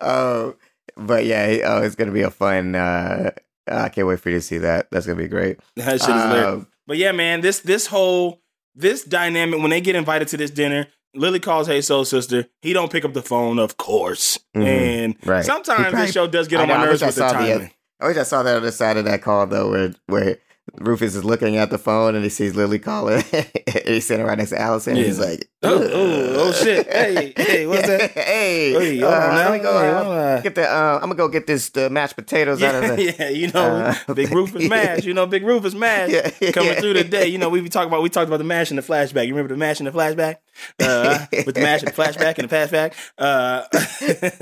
[0.00, 0.54] Oh,
[0.96, 2.74] but yeah, oh, it's gonna be a fun.
[2.74, 3.32] Uh,
[3.66, 4.90] I can't wait for you to see that.
[4.90, 5.58] That's gonna be great.
[5.76, 8.40] That shit is um, But yeah, man, this this whole
[8.74, 12.46] this dynamic when they get invited to this dinner Lily calls Hey Soul Sister.
[12.62, 14.38] He don't pick up the phone, of course.
[14.56, 14.66] Mm-hmm.
[14.66, 15.44] And right.
[15.44, 17.58] sometimes probably, this show does get on my nerves with the timing.
[17.58, 20.38] The, I wish I saw that other side of that call though, where where
[20.74, 23.24] Rufus is looking at the phone and he sees Lily calling.
[23.32, 23.46] and
[23.84, 24.94] he's sitting right next to Allison.
[24.94, 25.02] Yeah.
[25.02, 26.86] And he's like, oh, oh, oh, shit.
[26.98, 28.10] Hey, hey, what's that?
[28.14, 30.68] hey, hey uh, let me go uh, get the.
[30.68, 33.14] Uh, I'm gonna go get this the mashed potatoes yeah, out of the.
[33.18, 35.04] Yeah, you know, uh, Big Rufus mash.
[35.04, 37.28] You know, Big Rufus mash yeah, coming through the day.
[37.28, 39.26] You know, we be talking about we talked about the mash in the flashback.
[39.26, 40.36] You remember the mash in the flashback?
[40.80, 42.94] Uh, with the mash in the flashback and the flashback.
[43.16, 43.62] Uh,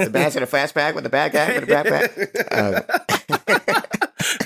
[0.03, 3.83] the mash in the flashback with the bad guy with the backpack.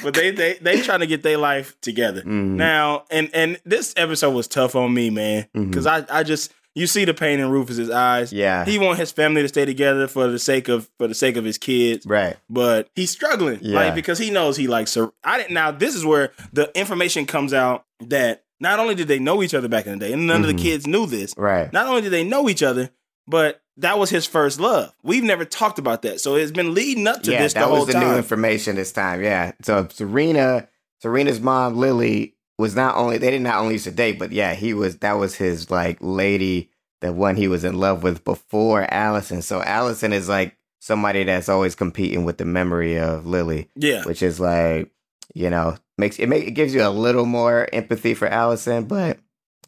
[0.04, 2.56] But they they they trying to get their life together mm-hmm.
[2.56, 3.04] now.
[3.10, 6.10] And and this episode was tough on me, man, because mm-hmm.
[6.12, 8.32] I I just you see the pain in Rufus's eyes.
[8.32, 11.36] Yeah, he want his family to stay together for the sake of for the sake
[11.36, 12.06] of his kids.
[12.06, 13.74] Right, but he's struggling, yeah.
[13.74, 15.10] like because he knows he likes her.
[15.24, 15.52] I didn't.
[15.52, 19.54] Now this is where the information comes out that not only did they know each
[19.54, 20.44] other back in the day, and none mm-hmm.
[20.44, 20.70] of the mm-hmm.
[20.70, 21.34] kids knew this.
[21.36, 21.72] Right.
[21.72, 22.90] Not only did they know each other,
[23.26, 24.94] but that was his first love.
[25.02, 27.54] We've never talked about that, so it's been leading up to yeah, this.
[27.54, 28.08] that was the time.
[28.08, 29.22] new information this time.
[29.22, 29.52] Yeah.
[29.62, 30.68] So Serena,
[31.00, 34.54] Serena's mom Lily was not only they didn't not only used to date, but yeah,
[34.54, 38.86] he was that was his like lady, the one he was in love with before
[38.92, 39.42] Allison.
[39.42, 43.68] So Allison is like somebody that's always competing with the memory of Lily.
[43.76, 44.04] Yeah.
[44.04, 44.90] Which is like,
[45.34, 49.18] you know, makes it make it gives you a little more empathy for Allison, but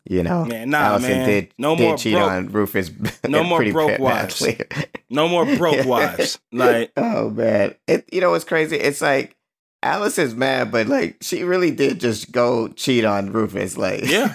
[0.04, 1.28] you know, Man, nah, Allison man.
[1.28, 2.90] did No did more cheat broke- on Rufus.
[3.28, 4.46] No more broke wives.
[5.10, 6.38] No more broke wives.
[6.52, 8.76] Like oh man, it you know what's crazy?
[8.76, 9.36] It's like
[9.84, 14.34] Alice is mad, but like she really did just go cheat on Rufus, like Yeah.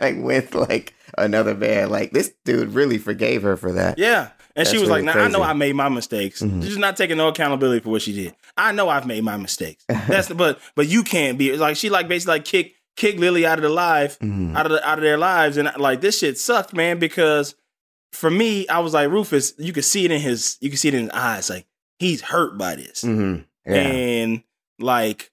[0.00, 1.90] like with like another man.
[1.90, 3.98] Like this dude really forgave her for that.
[3.98, 4.30] Yeah.
[4.54, 5.42] And she That's was like, really "Now I know.
[5.42, 6.40] I made my mistakes.
[6.40, 6.62] Mhm.
[6.62, 8.34] She's not taking no accountability for what she did.
[8.56, 9.84] I know I've made my mistakes.
[9.88, 13.44] That's the, but but you can't be like she like basically like kick kick Lily
[13.46, 14.56] out of the life Mhm.
[14.56, 16.98] out of the, out of their lives and like this shit sucked, man.
[16.98, 17.54] Because
[18.12, 19.52] for me, I was like Rufus.
[19.58, 21.50] You could see it in his you could see it in his eyes.
[21.50, 21.66] Like
[21.98, 23.44] he's hurt by this, Mhm.
[23.66, 23.74] Yeah.
[23.74, 24.42] and
[24.78, 25.30] like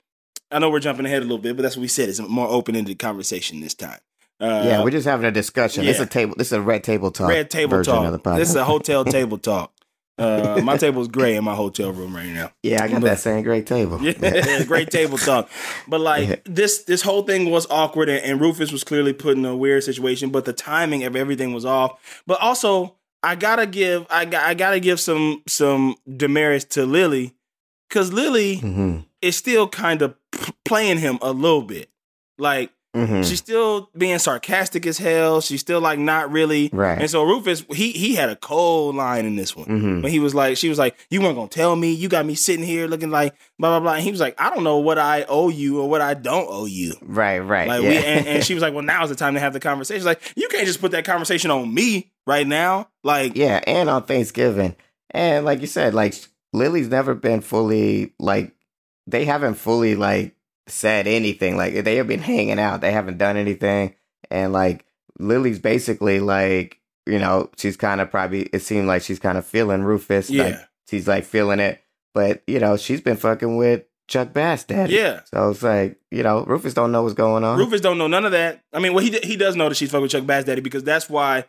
[0.52, 2.10] I know we're jumping ahead a little bit, but that's what we said.
[2.10, 4.00] It's a more open ended conversation this time.
[4.40, 5.86] Uh, yeah, we're just having a discussion.
[5.86, 6.36] This is a table.
[6.38, 7.30] This is a red table talk.
[7.30, 8.38] Red table version Of the talk.
[8.38, 9.72] This is a hotel table talk.
[10.18, 12.52] Uh, my table's gray in my hotel room right now.
[12.62, 14.00] yeah, I got but- that same gray table.
[14.04, 15.50] Yeah, great table talk.
[15.88, 16.36] But like Yeah.
[16.46, 19.84] this, this whole thing was awkward, and, and Rufus was clearly put in a weird
[19.84, 20.30] situation.
[20.30, 22.22] But the timing of everything was off.
[22.28, 27.34] But also, I gotta give, I got, I gotta give some some demerits to Lily,
[27.90, 31.90] because Lily hmm is still kind of p- playing him a little bit.
[32.38, 35.42] Like hmm she's still being sarcastic as hell.
[35.42, 36.70] She's still like not really.
[36.72, 37.00] Right.
[37.00, 39.66] And so Rufus, he he had a cold line in this one.
[39.66, 41.92] hmm When he was like, she was like, you weren't gonna tell me.
[41.92, 43.94] You got me sitting here looking like blah blah blah.
[43.96, 46.48] And he was like, I don't know what I owe you or what I don't
[46.50, 46.94] owe you.
[47.02, 47.40] Right.
[47.40, 47.68] Right.
[47.68, 47.90] Like yeah.
[47.90, 50.06] we, and, and she was like, well, now's the time to have the conversation.
[50.06, 52.90] Like you can't just put that conversation on me right now.
[53.04, 54.76] Like Yeah, and on Thanksgiving.
[55.10, 56.16] And like you said, like
[56.54, 58.54] Lily's never been fully like
[59.08, 60.33] they haven't fully like
[60.68, 61.58] said anything.
[61.58, 62.82] Like they have been hanging out.
[62.82, 63.96] They haven't done anything.
[64.32, 64.86] And like
[65.20, 69.46] Lily's basically like, you know, she's kind of probably it seemed like she's kind of
[69.46, 70.30] feeling Rufus.
[70.30, 70.56] yeah, Like
[70.90, 71.82] she's like feeling it.
[72.14, 74.94] But, you know, she's been fucking with Chuck Bass daddy.
[74.94, 75.22] yeah.
[75.26, 77.58] So it's like, you know, Rufus don't know what's going on.
[77.58, 78.64] Rufus don't know none of that.
[78.72, 80.84] I mean, well, he he does know that she's fucking with Chuck Bass Daddy because
[80.84, 81.46] that's why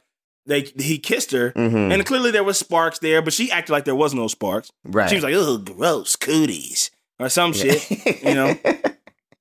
[0.46, 1.53] they he kissed her.
[1.53, 1.92] Mhm.
[1.92, 4.70] And clearly there was sparks there, but she acted like there was no sparks.
[4.85, 5.09] right.
[5.09, 7.88] She was like, "Oh, gross cooties" or some shit.
[8.22, 8.57] you know?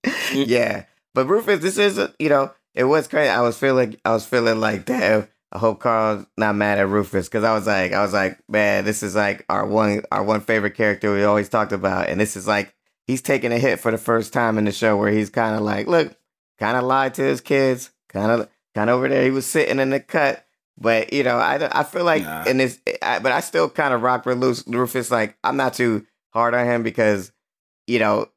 [0.34, 3.30] yeah, but Rufus, this is uh, you know, it was crazy.
[3.30, 5.28] I was feeling, I was feeling like, damn.
[5.56, 8.86] I hope Carl's not mad at Rufus because I was like, I was like, man,
[8.86, 12.36] this is like our one, our one favorite character we always talked about, and this
[12.36, 12.74] is like
[13.06, 15.62] he's taking a hit for the first time in the show where he's kind of
[15.62, 16.18] like, look,
[16.58, 19.24] kind of lied to his kids, kind of, kind of over there.
[19.24, 20.44] He was sitting in the cut,
[20.76, 22.46] but you know, I, I feel like Nah.
[22.46, 25.12] in this, I, but I still kind of rock with Rufus.
[25.12, 27.32] Like I'm not too hard on him because
[27.86, 28.28] you know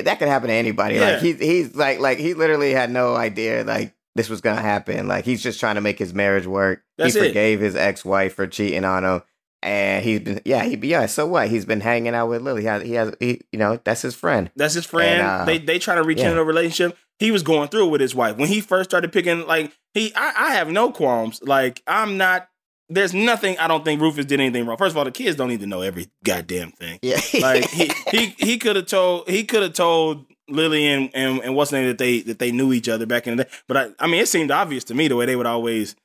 [0.00, 0.96] that could happen to anybody.
[0.96, 1.12] Yeah.
[1.12, 5.08] Like he's he's like like he literally had no idea like this was gonna happen.
[5.08, 6.82] Like he's just trying to make his marriage work.
[6.98, 7.28] That's he it.
[7.28, 9.22] forgave his ex wife for cheating on him.
[9.64, 11.06] And he's been, yeah, he, yeah.
[11.06, 11.48] So what?
[11.48, 12.62] He's been hanging out with Lily.
[12.62, 14.50] He has, he has, he, you know, that's his friend.
[14.56, 15.20] That's his friend.
[15.20, 16.30] And, uh, they they try to reach yeah.
[16.30, 16.98] into a relationship.
[17.20, 19.46] He was going through it with his wife when he first started picking.
[19.46, 21.40] Like he, I, I have no qualms.
[21.42, 22.48] Like I'm not.
[22.94, 23.58] There's nothing.
[23.58, 24.76] I don't think Rufus did anything wrong.
[24.76, 26.98] First of all, the kids don't need to know every goddamn thing.
[27.02, 31.40] Yeah, Like he he he could have told he could have told Lily and, and
[31.40, 33.50] and what's the name that they that they knew each other back in the day.
[33.68, 35.96] But I I mean it seemed obvious to me the way they would always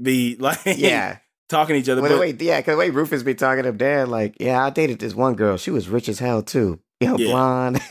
[0.00, 1.18] be like yeah.
[1.48, 2.02] talking to each other.
[2.02, 4.70] Well, the way, yeah, because the way Rufus be talking to dad, like, yeah, I
[4.70, 5.56] dated this one girl.
[5.56, 6.80] She was rich as hell too.
[7.00, 7.30] You know, Yeah.
[7.30, 7.76] blonde.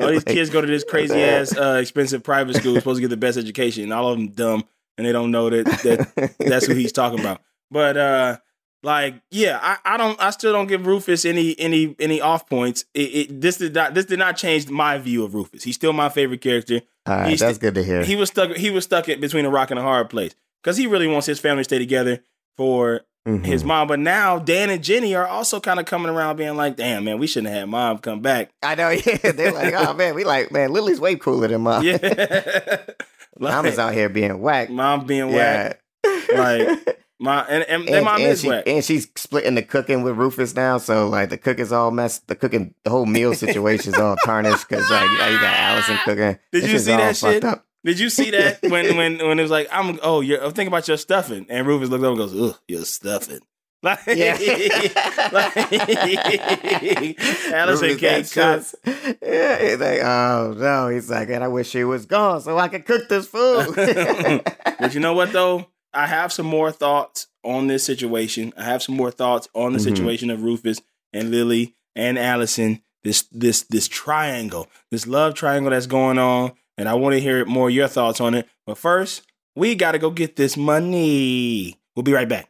[0.00, 3.08] All these kids go to this crazy ass uh, expensive private school, supposed to get
[3.10, 4.64] the best education, and all of them dumb,
[4.98, 7.40] and they don't know that that that's who he's talking about.
[7.70, 8.36] But uh,
[8.82, 12.84] like, yeah, I, I don't, I still don't give Rufus any any any off points.
[12.94, 15.62] It, it this did not this did not change my view of Rufus.
[15.62, 16.80] He's still my favorite character.
[17.06, 18.02] All right, he's that's st- good to hear.
[18.04, 18.56] He was stuck.
[18.56, 21.26] He was stuck in between a rock and a hard place because he really wants
[21.26, 22.22] his family to stay together
[22.56, 23.44] for Mhm.
[23.44, 23.86] his mom.
[23.86, 27.18] But now Dan and Jenny are also kind of coming around, being like, "Damn, man,
[27.18, 29.32] we shouldn't have had mom come back." I know, yeah.
[29.32, 31.84] They're like, oh man, we like, man, Lily's way cooler than mom.
[31.84, 31.98] Yeah,
[33.38, 34.70] Mom is out here being whacked.
[34.70, 35.74] mom being Yeah.
[36.04, 36.30] whack.
[36.34, 38.64] Like, My and, and, And, mom and is she, whack.
[38.66, 42.26] and she's splitting the cooking with Rufus now, so like the cooking's all messed.
[42.28, 46.38] The cooking, the whole meal situation's all tarnished because like you got Allison cooking.
[46.50, 47.44] Did you see that shit?
[47.44, 47.66] up.
[47.84, 50.88] Did you see that when when when it was like I'm oh you're think about
[50.88, 53.40] your stuffing and Rufus looked up and goes ugh your stuffing
[53.82, 54.36] like Yeah.
[55.32, 55.56] like
[57.52, 58.64] Allison can't cook.
[59.22, 60.88] Yeah, he's like, oh no.
[60.88, 63.74] He's like, and I wish she was gone so I could cook this food.
[64.78, 68.52] but you know what though I have some more thoughts on this situation.
[68.56, 69.82] I have some more thoughts on the Mhm.
[69.84, 70.80] situation of Rufus
[71.12, 72.82] and Lily and Allison.
[73.02, 77.46] This this this triangle this love triangle that's going on and I want to hear
[77.46, 78.46] more of your thoughts on it.
[78.66, 79.22] But first
[79.56, 81.76] we got to go get this money.
[81.96, 82.49] We'll be right back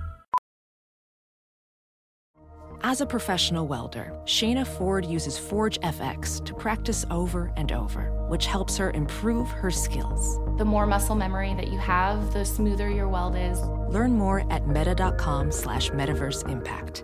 [2.83, 8.47] As a professional welder, Shayna Ford uses Forge FX to practice over and over, which
[8.47, 10.39] helps her improve her skills.
[10.57, 13.61] The more muscle memory that you have, the smoother your weld is.
[13.89, 17.03] Learn more at meta.com slash metaverse impact.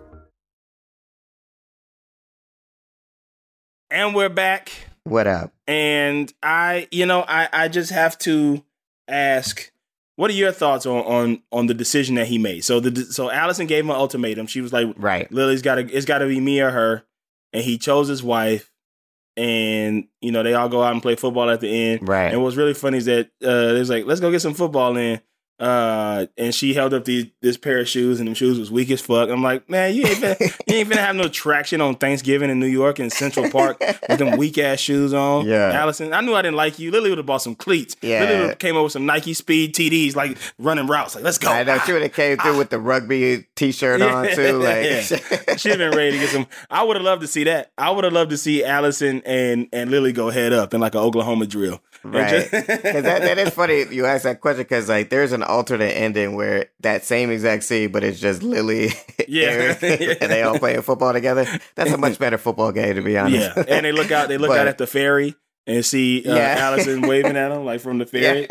[3.91, 4.71] And we're back.
[5.03, 5.53] What up?
[5.67, 8.63] And I, you know, I, I just have to
[9.07, 9.71] ask,
[10.17, 12.65] what are your thoughts on on on the decision that he made?
[12.65, 14.47] So the so Allison gave him an ultimatum.
[14.47, 15.32] She was like, Right.
[15.32, 17.06] Lily's got to it's got to be me or her,
[17.53, 18.71] and he chose his wife.
[19.38, 22.08] And you know they all go out and play football at the end.
[22.08, 22.34] Right.
[22.34, 24.97] And what's really funny is that uh, they was like, "Let's go get some football
[24.97, 25.21] in."
[25.59, 28.91] Uh, and she held up these this pair of shoes, and them shoes was weak
[28.91, 29.29] as fuck.
[29.29, 32.59] I'm like, man, you ain't finna, you ain't finna have no traction on Thanksgiving in
[32.59, 35.47] New York in Central Park with them weak ass shoes on.
[35.47, 35.71] Yeah.
[35.73, 36.91] Allison, I knew I didn't like you.
[36.91, 37.95] Lily would have bought some cleats.
[38.03, 38.21] Yeah.
[38.23, 41.15] Lily would have came over with some Nike Speed TDs, like running routes.
[41.15, 41.51] Like, let's go.
[41.51, 44.59] I know she would have came through with the rugby T-shirt on too.
[44.59, 45.01] Like, Yeah.
[45.57, 46.45] She'd have been ready to get some.
[46.69, 47.71] I would have loved to see that.
[47.79, 50.93] I would have loved to see Allison and and Lily go head up in like
[50.93, 51.81] an Oklahoma drill.
[52.03, 52.49] Right.
[52.51, 56.36] Because that, that is funny you ask that question because like there's an alternate ending
[56.36, 58.89] where that same exact scene, but it's just Lily,
[59.27, 59.43] Yeah.
[59.81, 61.45] Eric, and they all playing football together.
[61.75, 63.55] That's a much better football game to be honest.
[63.57, 64.27] yeah, and they look out.
[64.29, 66.55] They look But- out at the ferry and see uh, Yeah.
[66.60, 68.47] Allison waving at them like from the ferry.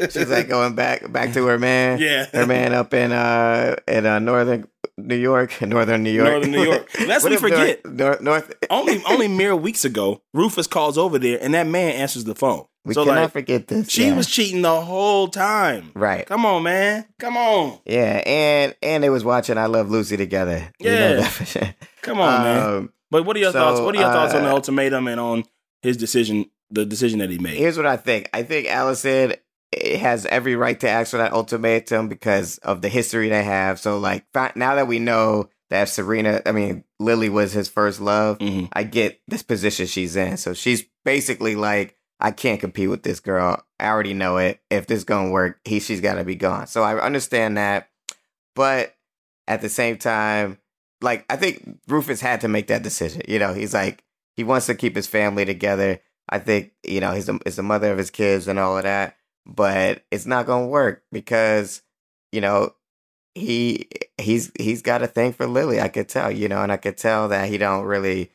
[0.10, 1.98] She's like going back back to her man.
[1.98, 2.26] Yeah.
[2.32, 4.66] her man up in uh in uh, northern
[5.06, 6.88] New York, northern New York, Northern New York.
[7.06, 11.54] What we forget- north, north, only only mere weeks ago, Rufus calls over there, and
[11.54, 12.64] that man answers the phone.
[12.84, 13.90] We so cannot like, forget this.
[13.90, 14.16] she yeah.
[14.16, 15.92] was cheating the whole time.
[15.94, 16.24] right.
[16.26, 17.04] Come on, man.
[17.18, 17.78] Come on.
[17.84, 20.72] Yeah, and and they was watching I Love Lucy together.
[20.78, 21.28] You know Yeah.
[21.28, 21.74] sure.
[22.02, 22.62] Come on, man.
[22.76, 23.80] Um, But what are your so, thoughts?
[23.80, 25.44] What are your thoughts on the uh, ultimatum and on
[25.82, 27.58] his decision, the decision that he made?
[27.58, 28.30] Here's what I think.
[28.32, 29.34] I think Allison
[29.72, 33.78] eh, has every right to ask for that ultimatum because of the history they have.
[33.78, 34.24] So, like,
[34.56, 38.68] now that we know that Serena, I mean, Lily was his first love, Mhm.
[38.72, 40.36] I get this position she's in.
[40.36, 43.64] So she's basically like, I can't compete with this girl.
[43.78, 44.60] I already know it.
[44.68, 46.66] If this gonna work, he she's got to be gone.
[46.66, 47.88] So I understand that,
[48.54, 48.94] but
[49.48, 50.58] at the same time,
[51.00, 53.22] like I think Rufus had to make that decision.
[53.26, 54.04] You know, he's like
[54.36, 56.00] he wants to keep his family together.
[56.28, 58.82] I think you know he's a, is the mother of his kids and all of
[58.84, 61.82] that, but it's not gonna work because
[62.32, 62.74] you know
[63.34, 65.80] he he's he's got a thing for Lily.
[65.80, 68.30] I could tell, you know, and I could tell that he don't really,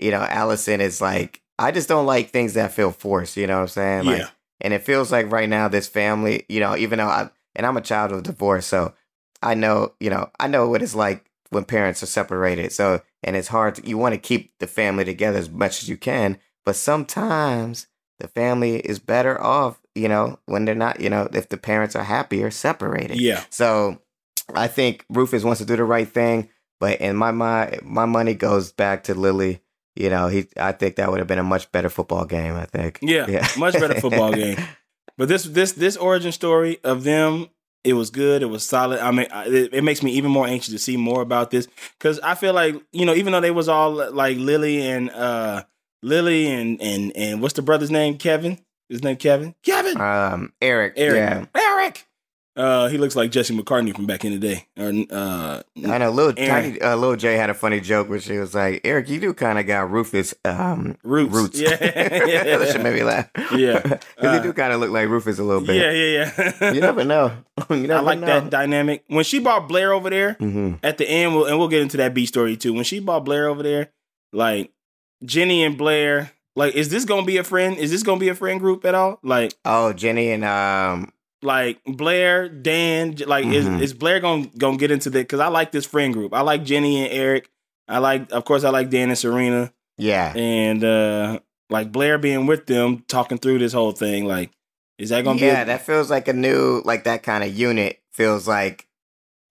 [0.00, 3.36] you know, Allison is like I just don't like things that feel forced.
[3.36, 4.04] You know what I'm saying?
[4.06, 4.28] Like, Yeah.
[4.60, 7.76] and it feels like right now this family, you know, even though I and I'm
[7.76, 8.94] a child of divorce, so
[9.42, 12.72] I know, you know, I know what it's like when parents are separated.
[12.72, 15.88] So and it's hard to you want to keep the family together as much as
[15.90, 17.86] you can, but sometimes
[18.18, 21.96] the family is better off, you know, when they're not, you know, if the parents
[21.96, 23.20] are happy or separated.
[23.20, 23.44] Yeah.
[23.50, 24.00] So
[24.54, 26.48] I think Rufus wants to do the right thing,
[26.80, 29.62] but in my mind, my money goes back to Lily.
[29.96, 30.46] You know, he.
[30.56, 32.54] I think that would have been a much better football game.
[32.54, 33.00] I think.
[33.02, 34.56] Yeah, much better football game.
[35.18, 37.48] But this this this origin story of them,
[37.82, 38.40] it was good.
[38.40, 39.00] It was solid.
[39.00, 41.66] I mean, it, it makes me even more anxious to see more about this
[41.98, 45.64] because I feel like you know, even though they was all like Lily and uh
[46.04, 48.16] Lily and and and what's the brother's name?
[48.16, 48.60] Kevin.
[48.88, 49.54] His name Kevin.
[49.62, 50.00] Kevin.
[50.00, 50.94] Um, Eric.
[50.96, 51.48] Eric.
[51.54, 51.60] Yeah.
[51.60, 52.04] Eric.
[52.56, 54.66] Uh, he looks like Jesse McCartney from back in the day.
[54.76, 56.72] Or uh, I know, little Aaron.
[56.72, 59.32] tiny, uh, little Jay had a funny joke where she was like, "Eric, you do
[59.32, 61.32] kind of got Rufus um, Roots.
[61.32, 61.76] roots." Yeah.
[61.80, 62.42] yeah.
[62.58, 63.28] that should make me laugh.
[63.56, 63.78] Yeah.
[63.82, 65.76] because Uh, you do kind of look like Rufus a little bit.
[65.76, 66.72] yeah, yeah, yeah.
[66.72, 67.30] You never know.
[67.70, 68.26] you never I like know.
[68.26, 69.04] that dynamic.
[69.06, 71.98] When she bought Blair over there hmm at the end, we'll, and we'll get into
[71.98, 72.72] that B story too.
[72.74, 73.90] When she bought Blair over there,
[74.32, 74.72] like
[75.24, 77.78] Jenny and Blair, like is this gonna be a friend?
[77.78, 79.18] Is this gonna be a friend group at all?
[79.22, 83.54] Like, Oh, Jenny and um, like Blair, Dan, like Mhm.
[83.54, 85.20] is is Blair gonna gonna get into that?
[85.20, 86.34] Because I like this friend group.
[86.34, 87.48] I like Jenny and Eric.
[87.86, 91.38] I like, of course, I like Dan and Serena, yeah, and uh
[91.70, 94.24] like Blair being with them, talking through this whole thing.
[94.26, 94.50] Like,
[94.98, 95.60] is that gonna yeah, be?
[95.62, 98.86] A, that feels like a new, like that kind of unit feels like.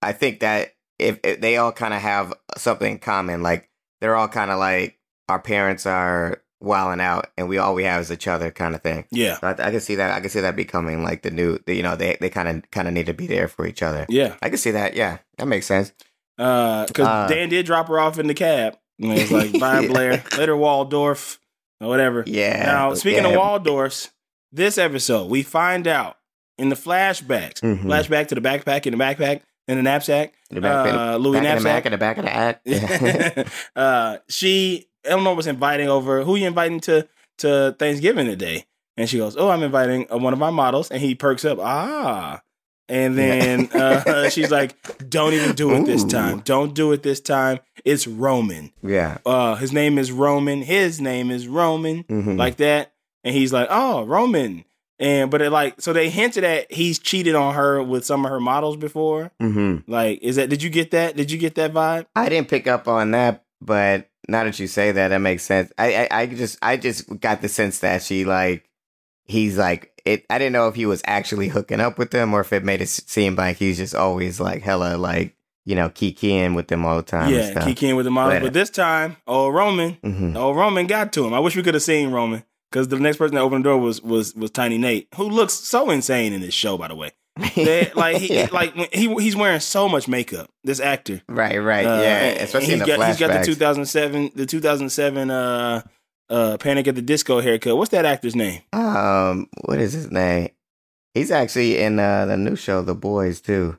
[0.02, 3.68] I think that if, if they all kind of have something in common, like
[4.00, 8.00] they're all kind of like our parents are wilding out, and we all we have
[8.00, 9.04] is each other, kind of thing.
[9.10, 10.12] yeah, So I, I can see that.
[10.12, 11.58] I can see that becoming like the new.
[11.66, 13.82] The, you know, they they kind of kind of need to be there for each
[13.82, 14.06] other.
[14.08, 14.34] yeah.
[14.42, 14.94] I can see that.
[14.94, 15.92] Yeah, that makes sense.
[16.36, 18.76] Because Uh, Dan did drop her off in the cab.
[19.00, 19.88] And it was like, bye, Yeah.
[19.88, 20.24] Blair.
[20.36, 21.38] Later, Waldorf,
[21.80, 22.24] or whatever.
[22.26, 22.64] Yeah.
[22.66, 23.32] Now, speaking of.
[23.32, 24.10] Waldorfs,
[24.52, 26.16] this episode, we find out
[26.56, 27.82] in the flashbacks, Mhm.
[27.84, 31.58] flashback to the backpack in the backpack, in the knapsack, The back, uh, Louis back
[31.58, 31.84] of the knapsack.
[31.98, 33.48] back of the back of the act.
[33.76, 36.22] uh, she Eleanor was inviting over.
[36.24, 38.66] Who you inviting to to Thanksgiving today?
[38.96, 41.58] And she goes, "Oh, I'm inviting uh, one of my models." And he perks up.
[41.60, 42.42] Ah.
[42.90, 44.74] And then uh, she's like,
[45.10, 46.40] "Don't even do it this time.
[46.40, 47.58] Don't do it this time.
[47.84, 48.72] It's Roman.
[48.82, 49.18] yeah.
[49.26, 50.62] Uh, his name is Roman.
[50.62, 52.04] His name is Roman.
[52.04, 52.36] Mhm.
[52.38, 52.92] Like that."
[53.24, 54.64] And he's like, "Oh, Roman."
[55.00, 58.30] And but it like so they hinted at he's cheated on her with some of
[58.32, 59.30] her models before.
[59.38, 60.48] hmm Like, is that?
[60.50, 61.14] Did you get that?
[61.14, 62.06] Did you get that vibe?
[62.16, 65.72] I didn't pick up on that, but now that you say that, that makes sense.
[65.78, 68.68] I, I, I just, I just got the sense that she like,
[69.24, 70.24] he's like, it.
[70.30, 72.80] I didn't know if he was actually hooking up with them or if it made
[72.80, 76.96] it seem like he's just always like hella like, you know, kikiing with them all
[76.96, 77.30] the time.
[77.32, 77.64] yeah, and stuff.
[77.64, 78.38] Kiki in with the models.
[78.40, 80.34] But- But this time, oh Roman, Mhm.
[80.36, 81.34] oh Roman got to him.
[81.34, 83.78] I wish we could have seen Roman because the next person that opened the door
[83.78, 86.78] was was was Tiny Nate, who looks so insane in this show.
[86.78, 87.10] By the way,
[87.54, 88.48] They- like he Yeah.
[88.52, 90.50] like he he's wearing so much makeup.
[90.64, 94.44] This actor, right, right, Uh, yeah, especially in the got, he's got the 2007 the
[94.46, 95.82] 2007 uh
[96.30, 97.76] uh Panic at the Disco haircut.
[97.76, 98.60] What's that actor's name?
[98.72, 100.50] Um, what is his name?
[101.14, 103.78] He's actually in uh, the new show, The Boys, too.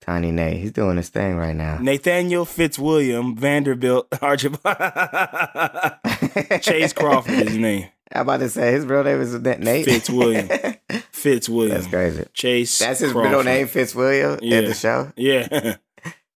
[0.00, 0.58] Tiny Nate.
[0.58, 1.76] He's doing his thing right now.
[1.78, 4.62] Nathaniel Fitzwilliam Vanderbilt Archibald
[6.62, 7.88] Chace Crawford is his name.
[8.12, 10.48] I'm about to say his real name is Nate Fitzwilliam.
[11.12, 11.74] Fitzwilliam.
[11.74, 12.24] That's crazy.
[12.32, 12.78] Chace.
[12.78, 13.30] That's his Crawford.
[13.30, 14.58] middle name, Fitzwilliam, Yeah.
[14.60, 15.12] in the show.
[15.16, 15.76] Yeah.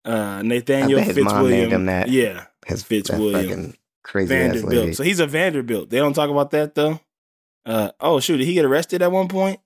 [0.02, 1.84] Uh, Nathaniel his Fitzwilliam.
[1.84, 2.08] that.
[2.08, 2.46] Yeah.
[2.66, 3.74] His Fitzwilliam.
[4.02, 4.60] crazy ass lady.
[4.62, 4.94] Vanderbilt.
[4.96, 5.90] So he's a Vanderbilt.
[5.90, 6.98] They don't talk about that though.
[7.66, 9.60] Uh, oh shoot, did he get arrested at one point?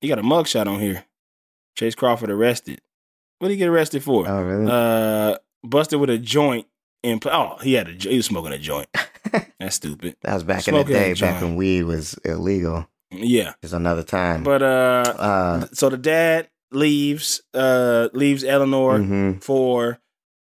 [0.00, 1.04] He got a mugshot on here.
[1.76, 2.80] Chace Crawford arrested.
[3.38, 4.28] What did he get arrested for?
[4.28, 4.68] oh, really?
[4.70, 6.66] Uh, busted with a joint
[7.04, 7.20] in.
[7.26, 7.92] Oh, he had a.
[7.92, 8.88] He was smoking a joint.
[9.60, 10.16] That's stupid.
[10.22, 12.86] that was back in the day, back when weed was illegal.
[13.12, 14.44] Yeah, It's another time.
[14.44, 17.42] but uh, uh, so the dad leaves.
[17.52, 18.98] Uh, leaves Eleanor.
[18.98, 19.42] mhm.
[19.42, 19.98] for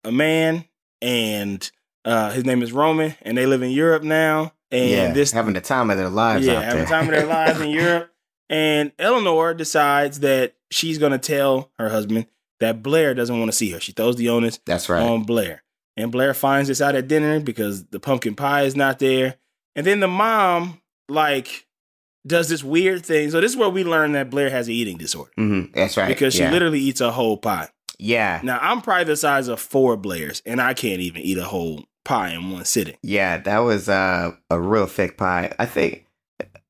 [0.04, 0.64] a man,
[1.02, 1.70] and
[2.04, 4.52] uh, his name is Roman, and they live in Europe now.
[4.70, 7.10] And yeah, this, having the time of their lives yeah, out having the time of
[7.10, 8.10] their lives in Europe.
[8.50, 12.26] And Eleanor decides that she's going to tell her husband
[12.60, 13.80] that Blair doesn't want to see her.
[13.80, 15.02] She throws the onus That's right.
[15.02, 15.62] on Blair,
[15.96, 19.36] and Blair finds this out at dinner because the pumpkin pie is not there.
[19.76, 21.66] And then the mom like
[22.26, 23.30] does this weird thing.
[23.30, 26.08] So this is where we learn that Blair has an eating disorder hmm That's right.
[26.08, 26.50] because she yeah.
[26.50, 27.68] literally eats a whole pie.
[27.98, 28.40] Yeah.
[28.42, 31.84] Now I'm probably the size of four Blairs, and I can't even eat a whole
[32.04, 32.96] pie in one sitting.
[33.02, 35.54] Yeah, that was uh, a real thick pie.
[35.58, 36.04] I think,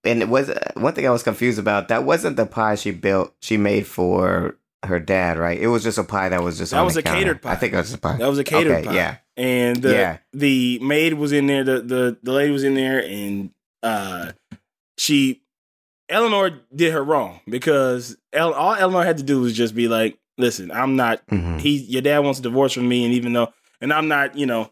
[0.04, 1.88] and it was uh, one thing I was confused about.
[1.88, 3.34] That wasn't the pie she built.
[3.40, 5.58] She made for her dad, right?
[5.58, 7.18] It was just a pie that was just That was a counter.
[7.18, 7.52] catered pie.
[7.52, 8.16] I think it was a pie.
[8.16, 8.94] That was a catered Okay, pie.
[8.94, 9.16] yeah.
[9.36, 10.16] and the Yeah.
[10.32, 11.64] the maid was in there.
[11.64, 13.50] The the the lady was in there, and
[13.82, 14.32] uh,
[14.98, 15.42] she
[16.08, 20.18] Eleanor did her wrong because El, all Eleanor had to do was just be like,
[20.38, 21.26] "Listen, I'm not.
[21.28, 21.60] Mhm.
[21.60, 24.46] He, your dad wants a divorce from me, and even though, and I'm not, you
[24.46, 24.70] know."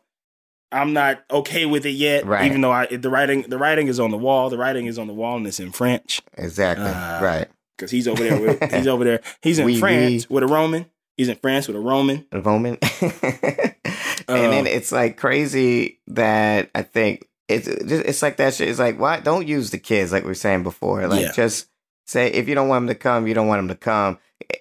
[0.74, 2.46] I'm not okay with it yet, Right.
[2.46, 4.48] even though I the writing the writing is on the wall.
[4.48, 6.22] The writing is on the wall and it's in French.
[6.38, 6.86] Exactly.
[6.86, 7.48] Uh, right.
[7.76, 8.40] Because he's over there.
[8.40, 9.20] With, he's over there.
[9.42, 10.34] He's in Oui, France oui.
[10.34, 10.86] with a Roman.
[11.16, 12.26] He's in France with a Roman.
[12.32, 12.78] A moment.
[13.02, 13.74] and
[14.28, 18.68] Uh, then it's like crazy that I think it's just it's like that shit.
[18.68, 21.06] It's like why don't use the kids like we were saying before.
[21.06, 21.32] Like Yeah.
[21.32, 21.68] just
[22.06, 24.18] say if you don't want them to come, you don't want them to come.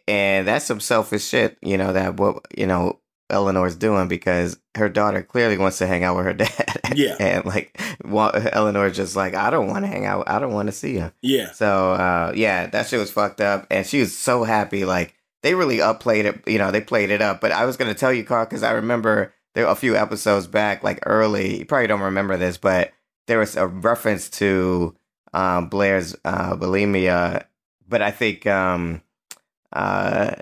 [0.07, 2.99] And that's some selfish shit, you know, that what you know
[3.31, 6.93] Eleanor's doing because her daughter clearly wants to hang out with her dad.
[6.95, 7.15] Yeah.
[7.19, 10.29] and like Eleanor's just like, I don't want to hang out.
[10.29, 11.11] I don't want to see him.
[11.21, 14.85] Yeah, So uh, yeah, that shit was fucked up, and she was so happy.
[14.85, 17.41] Like they really upplayed it, you know, they played it up.
[17.41, 20.47] But I was gonna tell you, Carl, because I remember there were a few episodes
[20.47, 21.59] back, like early.
[21.59, 22.91] You probably don't remember this, but
[23.27, 24.95] there was a reference to
[25.33, 27.45] um, Blair's uh, bulimia.
[27.87, 29.01] But I think um,
[29.73, 30.35] uh,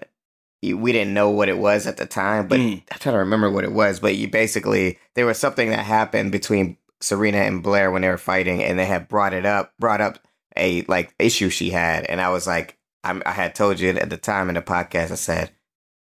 [0.62, 2.47] we didn't know what it was at the time.
[2.47, 2.84] But Mm.
[2.91, 3.99] I'm trying to remember what it was.
[3.99, 8.18] But you basically there was something that happened between Serena and Blair when they were
[8.18, 10.20] fighting, and they had brought it up, brought up
[10.57, 14.10] a like issue she had, and I was like, I'm, I had told you at
[14.10, 15.51] the time in the podcast, I said,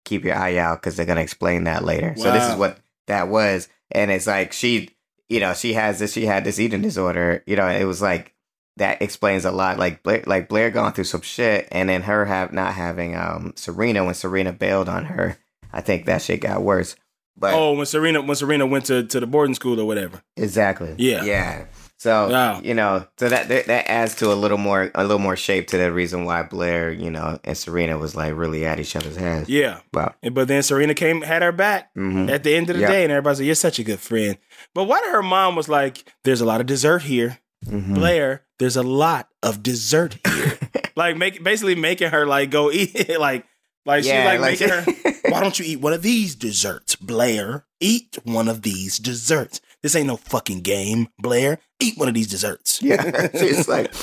[0.04, 2.14] keep your eye out because they're gonna explain that later.
[2.16, 4.88] So this is what that was, and it's like she,
[5.28, 8.34] you know, she has this, she had this eating disorder, you know, it was like
[8.76, 9.78] that explains a lot.
[9.78, 13.52] Like Blair, like Blair going through some shit, and then her have not having um
[13.56, 15.36] Serena when Serena bailed on her.
[15.72, 16.96] I think that shit got worse.
[17.36, 20.22] But oh, when Serena when Serena went to, to the boarding school or whatever.
[20.36, 20.94] exactly.
[20.98, 21.24] Yeah.
[21.24, 21.66] Yeah.
[21.96, 22.60] So Wow.
[22.62, 25.66] you know, so that, that that adds to a little more a little more shape
[25.68, 29.16] to the reason why Blair, you know, and Serena was like really at each other's
[29.16, 29.48] heads.
[29.50, 29.80] Yeah.
[29.94, 30.14] Wow.
[30.32, 32.30] But then Serena came had her back Mhm.
[32.30, 32.88] at the end of the Yeah.
[32.90, 34.36] day, and everybody said, "You're such a good friend."
[34.74, 37.94] But why did her mom was like, "There's a lot of dessert here, Mhm.
[37.94, 38.42] Blair.
[38.58, 40.58] There's a lot of dessert here."
[40.96, 43.44] like make basically making her like go eat it, like
[43.86, 45.20] like Yeah, she's like, like- making her.
[45.30, 47.64] Why don't you eat one of these desserts, Blair?
[47.78, 49.60] Eat one of these desserts.
[49.82, 51.58] This ain't no fucking game, Blair.
[51.80, 52.82] Eat one of these desserts.
[52.82, 53.94] Yeah, she's like,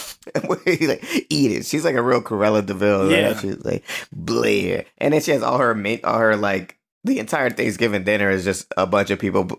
[0.49, 1.65] like, eat it.
[1.65, 3.11] She's like a real Cruella de Vil.
[3.11, 3.17] Yeah.
[3.31, 6.76] Yeah, she's like Blair, and then she has all her all her like
[7.07, 9.49] the entire Thanksgiving dinner is just a bunch of people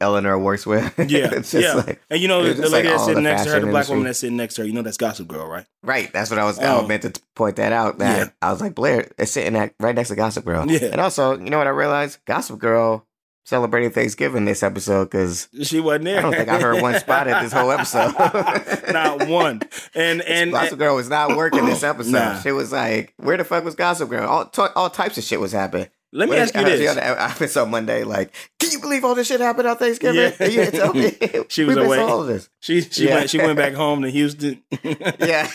[0.00, 0.82] Eleanor works with.
[1.12, 1.74] Yeah, it's just yeah.
[1.74, 3.92] like and you know the lady like that's sitting next to her, the black industry.
[3.94, 4.66] woman that's sitting next to her.
[4.66, 5.66] You know that's Gossip Girl, right?
[5.82, 6.12] right.
[6.12, 6.58] That's what I was.
[6.58, 6.84] Oh.
[6.84, 7.98] I meant to point that out.
[7.98, 8.30] That Yeah.
[8.40, 10.70] I was like Blair is sitting at, right next to Gossip Girl.
[10.70, 10.86] Yeah.
[10.92, 12.18] and also you know what I realized?
[12.24, 13.06] Gossip Girl
[13.44, 16.18] celebrating Thanksgiving this episode because She wasn't there.
[16.18, 18.14] I don't think I heard one spot at this whole episode.
[18.92, 19.62] Not one.
[19.94, 22.12] And and Gossip Girl was not working this episode.
[22.12, 22.40] Nah.
[22.40, 25.52] She was like, "Where the fuck was Gossip Girl?" All all types of shit was
[25.52, 25.88] happening.
[26.12, 26.80] Let me ask you I this.
[26.80, 27.00] the other
[27.56, 30.32] on Monday, like, can you believe all this shit happened on Thanksgiving?
[30.38, 30.48] Yeah.
[30.64, 31.12] You tell me.
[31.48, 31.98] She was away.
[31.98, 32.48] All of this.
[32.60, 33.14] She she Yeah.
[33.16, 34.62] went she went back home to Houston.
[35.18, 35.50] Yeah.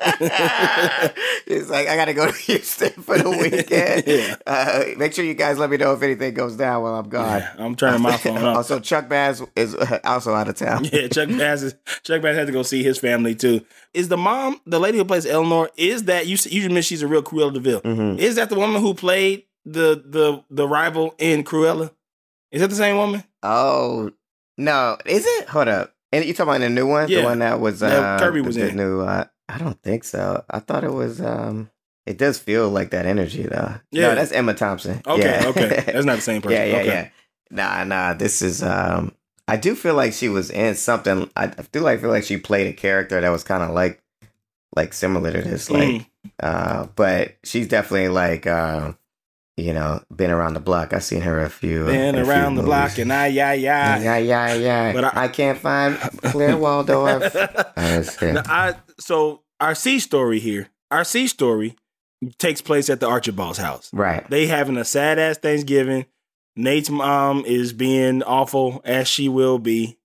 [1.46, 4.04] it's like I gotta go to Houston for the weekend.
[4.10, 4.36] Yeah.
[4.46, 7.40] Uh, make sure you guys let me know if anything goes down while I'm gone.
[7.40, 8.56] Yeah, I'm turning my phone off.
[8.56, 9.74] also, Chuck Bass is
[10.04, 10.84] also out of town.
[10.92, 13.64] Yeah, Chuck Bass is, Chuck Bass had to go see his family too.
[13.94, 15.70] Is the mom the lady who plays Eleanor?
[15.76, 16.36] Is that you?
[16.50, 17.80] You mentioned she's a real Cruella de Vil.
[17.82, 18.18] Mhm.
[18.18, 21.90] Is that the woman who played the the the rival in Cruella?
[22.50, 23.22] Is that the same woman?
[23.42, 24.10] Oh
[24.58, 25.48] no, is it?
[25.48, 25.94] Hold up.
[26.12, 27.08] And you talking about the new one?
[27.08, 27.20] Yeah.
[27.20, 28.76] The one that was uh, Kirby was the in.
[28.76, 29.00] new.
[29.02, 29.24] Uh,
[29.54, 30.44] I don't think so.
[30.50, 31.20] I thought it was.
[31.20, 31.70] um
[32.06, 33.74] It does feel like that energy though.
[33.90, 34.08] Yeah.
[34.08, 35.00] no, that's Emma Thompson.
[35.06, 35.48] Okay, Yeah.
[35.48, 36.56] okay, that's not the same person.
[36.58, 36.86] yeah, yeah, okay.
[36.86, 37.08] yeah.
[37.50, 38.14] Nah, nah.
[38.14, 38.62] This is.
[38.62, 39.12] um
[39.48, 41.28] I do feel like she was in something.
[41.34, 44.00] I do like feel like she played a character that was kind of like,
[44.76, 45.68] like similar to this.
[45.70, 46.06] Like, Mm.
[46.42, 48.46] uh, but she's definitely like.
[48.46, 48.92] uh
[49.60, 50.92] you know, been around the block.
[50.92, 51.86] I've seen her a few.
[51.86, 53.98] Been a few around the block and I yeah yeah.
[54.00, 54.92] Yeah, yeah, yeah.
[54.92, 57.34] But I- I, can't find Claire Waldorf.
[57.76, 58.04] I.
[58.22, 60.68] Now, I so our C story here.
[60.90, 61.76] Our C story
[62.38, 63.90] takes place at the Archibald's house.
[63.92, 64.28] right.
[64.28, 66.06] They having a sad ass Thanksgiving.
[66.56, 69.98] Nate's mom is being awful as she will be,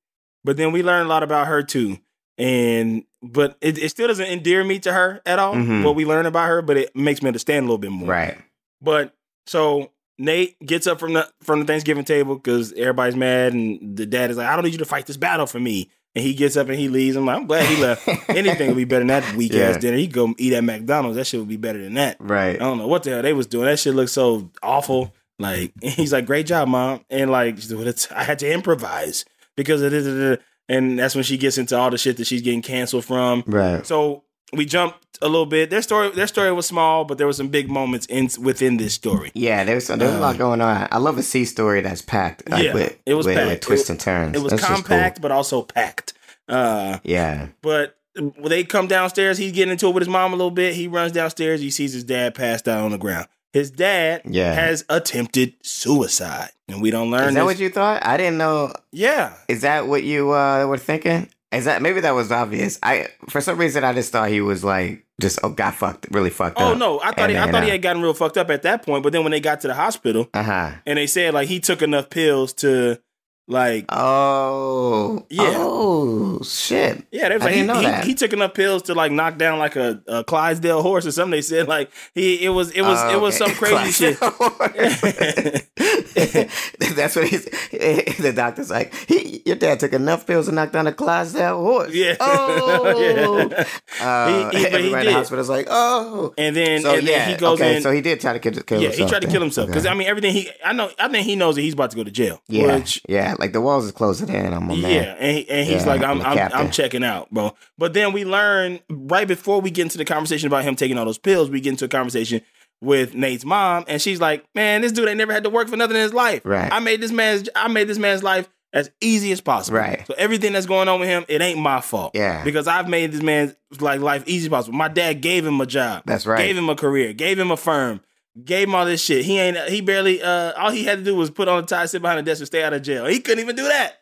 [0.43, 1.97] but then we learn a lot about her too.
[2.37, 5.55] And but it, it still doesn't endear me to her at all.
[5.55, 5.83] Mhm.
[5.83, 8.07] What we learn about her, but it makes me understand a little bit more.
[8.09, 8.37] Right.
[8.81, 9.15] But
[9.45, 14.05] so Nate gets up from the from the Thanksgiving table because everybody's mad, and the
[14.05, 16.33] dad is like, "I don't need you to fight this battle for me." And he
[16.33, 17.17] gets up and he leaves.
[17.17, 18.07] I'm like, I'm glad he left.
[18.29, 19.77] Anything would be better than that weak ass Yeah.
[19.79, 19.97] dinner.
[19.97, 21.17] He go eat at McDonald's.
[21.17, 22.15] That shit would be better than that.
[22.21, 22.55] Right.
[22.55, 23.65] I don't know what the hell they was doing.
[23.65, 25.13] That shit looked so awful.
[25.39, 28.49] Like he's like, "Great job, mom," and like, she's like, "Well, it's- I had to
[28.51, 29.25] improvise
[29.57, 30.39] because of this.
[30.69, 33.43] And that's when she gets into all the shit that she's getting canceled from.
[33.45, 33.85] Right.
[33.85, 34.23] So
[34.53, 35.69] we jumped a little bit.
[35.69, 38.93] Their story, their story was small, but there were some big moments in within this
[38.93, 39.31] story.
[39.33, 40.87] Yeah, there's there's a lot going on.
[40.91, 42.49] I love a C story that's packed.
[42.49, 43.63] Like, Yeah, with, it was with, packed.
[43.63, 44.35] twists It- and turns.
[44.37, 44.83] It was That's just cool.
[44.83, 46.13] compact, but also packed.
[46.47, 47.47] Uh, Yeah.
[47.61, 50.73] but when they come downstairs, he's getting into it with his mom a little bit.
[50.75, 51.59] He runs downstairs.
[51.61, 53.27] He sees his dad passed out on the ground.
[53.51, 54.53] His dad Yeah.
[54.53, 57.45] has attempted suicide, and we don't learn Is that this.
[57.45, 58.05] what you thought?
[58.05, 58.73] I didn't know.
[58.91, 61.29] yeah, Is that what you uh, were thinking?
[61.55, 62.77] Is that maybe that was obvious?
[62.83, 66.29] I for some reason I just thought he was like just oh got fucked really
[66.29, 66.71] fucked Oh up.
[66.75, 68.85] Oh no, I thought he, I thought he had gotten real fucked up at that
[68.85, 69.01] point.
[69.03, 70.71] But then when they got to the hospital Uh huh.
[70.85, 72.99] and they said like he took enough pills to
[73.47, 75.25] like Oh.
[75.29, 75.53] Yeah.
[75.57, 77.05] Oh shit.
[77.11, 79.75] yeah, they was like he, he, he took enough pills to like knock down like
[79.75, 81.31] a, a Clydesdale horse or something.
[81.31, 83.53] They said like he it was it was Oh, it was okay.
[83.53, 84.19] some crazy shit.
[86.95, 87.45] That's what he's.
[88.25, 91.93] The doctor's like, he, your dad took enough pills to knock down a Clydesdale horse.
[91.93, 92.15] Yeah.
[92.19, 92.99] Oh.
[92.99, 93.65] Yeah.
[94.01, 96.33] Uh, He- he- he everybody in the in the hospital's like, oh.
[96.37, 97.77] And then So and yeah, then he goes okay.
[97.77, 97.81] in.
[97.83, 99.09] So he did try to kill, kill yeah, himself.
[99.09, 99.93] he tried to kill himself because Okay.
[99.93, 102.03] I mean everything he I know I think he knows that he's about to go
[102.03, 102.41] to jail.
[102.47, 104.53] yeah, Which yeah, like the walls is closing in.
[104.53, 105.17] I'm a Yeah, man.
[105.19, 106.51] and, he, and he's Yeah, like, I'm, I'm I'm.
[106.53, 107.55] I'm checking out, bro.
[107.77, 111.05] But then we learn right before we get into the conversation about him taking all
[111.05, 112.41] those pills, we get into a conversation
[112.81, 115.77] with Nate's mom, and she's like, "Man, this dude ain't never had to work for
[115.77, 116.41] nothing in his life.
[116.45, 116.71] Right.
[116.71, 119.77] I made this man's, I made this man's life as easy as possible.
[119.77, 120.05] Right.
[120.05, 122.11] So everything that's going on with him, it ain't my fault.
[122.13, 122.43] Yeah.
[122.43, 124.77] because I've made this man's like life easy as possible.
[124.77, 126.03] My dad gave him a job.
[126.05, 126.38] That's right.
[126.38, 127.13] Gave him a career.
[127.13, 128.01] Gave him a firm.
[128.43, 129.23] Gave him all this shit.
[129.23, 129.57] He ain't.
[129.69, 130.21] He barely.
[130.21, 132.41] Uh, all he had to do was put on a tie, sit behind a desk,
[132.41, 133.05] and stay out of jail.
[133.05, 133.99] He couldn't even do that.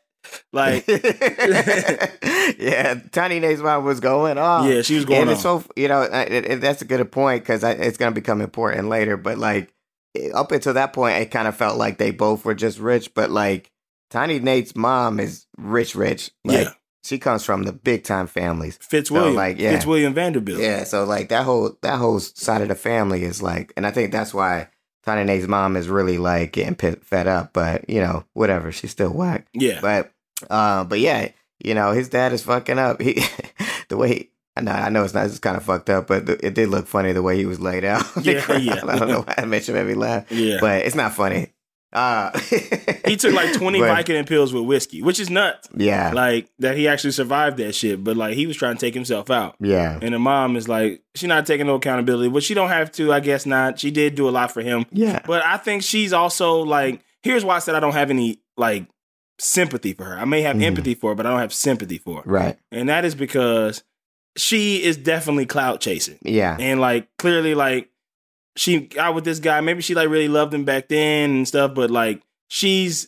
[0.52, 0.88] Like.
[2.58, 4.68] yeah, Tiny Nate's mom was going on.
[4.68, 5.22] Yeah, she was going on.
[5.24, 8.42] and it's so you know it, it, that's a good point because it's gonna become
[8.42, 9.18] important later.
[9.18, 9.74] But like
[10.34, 13.30] up until that point, it kind of felt like they both were just rich, but
[13.30, 13.70] like
[14.10, 16.32] Tiny Nate's mom is rich, rich.
[16.44, 16.74] Like, Yeah.
[17.04, 18.78] She comes from the big time families.
[18.82, 19.72] Fitzwilliam, like, yeah.
[19.72, 20.60] Fitzwilliam Vanderbilt.
[20.60, 23.92] Yeah, so like that whole that whole side of the family is like, and I
[23.92, 24.70] think that's why
[25.06, 27.52] Tiny Nate's mom is really like getting pi fed up.
[27.54, 29.48] But you know, whatever, she's still whack.
[29.54, 29.80] yeah.
[29.82, 30.12] But
[30.50, 31.30] uh, but yeah,
[31.64, 33.02] you know, his dad is fucking up.
[33.02, 33.22] He
[33.90, 34.30] the way he.
[34.56, 35.26] I know, I know it's not.
[35.26, 37.84] It's kind of fucked up, but it did look funny the way he was laid
[37.84, 38.04] out.
[38.24, 38.82] Yeah, yeah.
[38.88, 40.58] I don't know why I mentioned made me laugh, Yeah.
[40.62, 41.54] but it's not funny.
[41.94, 42.38] Uh,
[43.06, 45.70] he took like 20 but- Vicodin pills with whiskey, which is nuts.
[45.76, 48.94] Yeah, Like that he actually survived that shit, but like he was trying to take
[48.96, 49.56] himself out.
[49.60, 52.92] yeah, And the mom is like, she's not taking no accountability, but she don't have
[52.94, 53.14] to.
[53.14, 53.80] I guess not.
[53.80, 57.02] She did do a lot for him, yeah, but I think she's also like.
[57.22, 58.86] Here's why I said I don't have any like
[59.40, 60.18] sympathy for her.
[60.18, 60.64] I may have Mhm.
[60.64, 63.84] empathy for her, but I don't have sympathy for her, right, and that is because
[64.38, 67.90] she is definitely clout chasing, yeah, and like clearly like
[68.56, 69.62] she got with this guy.
[69.62, 73.08] Maybe she like really loved him back then and stuff, but like she's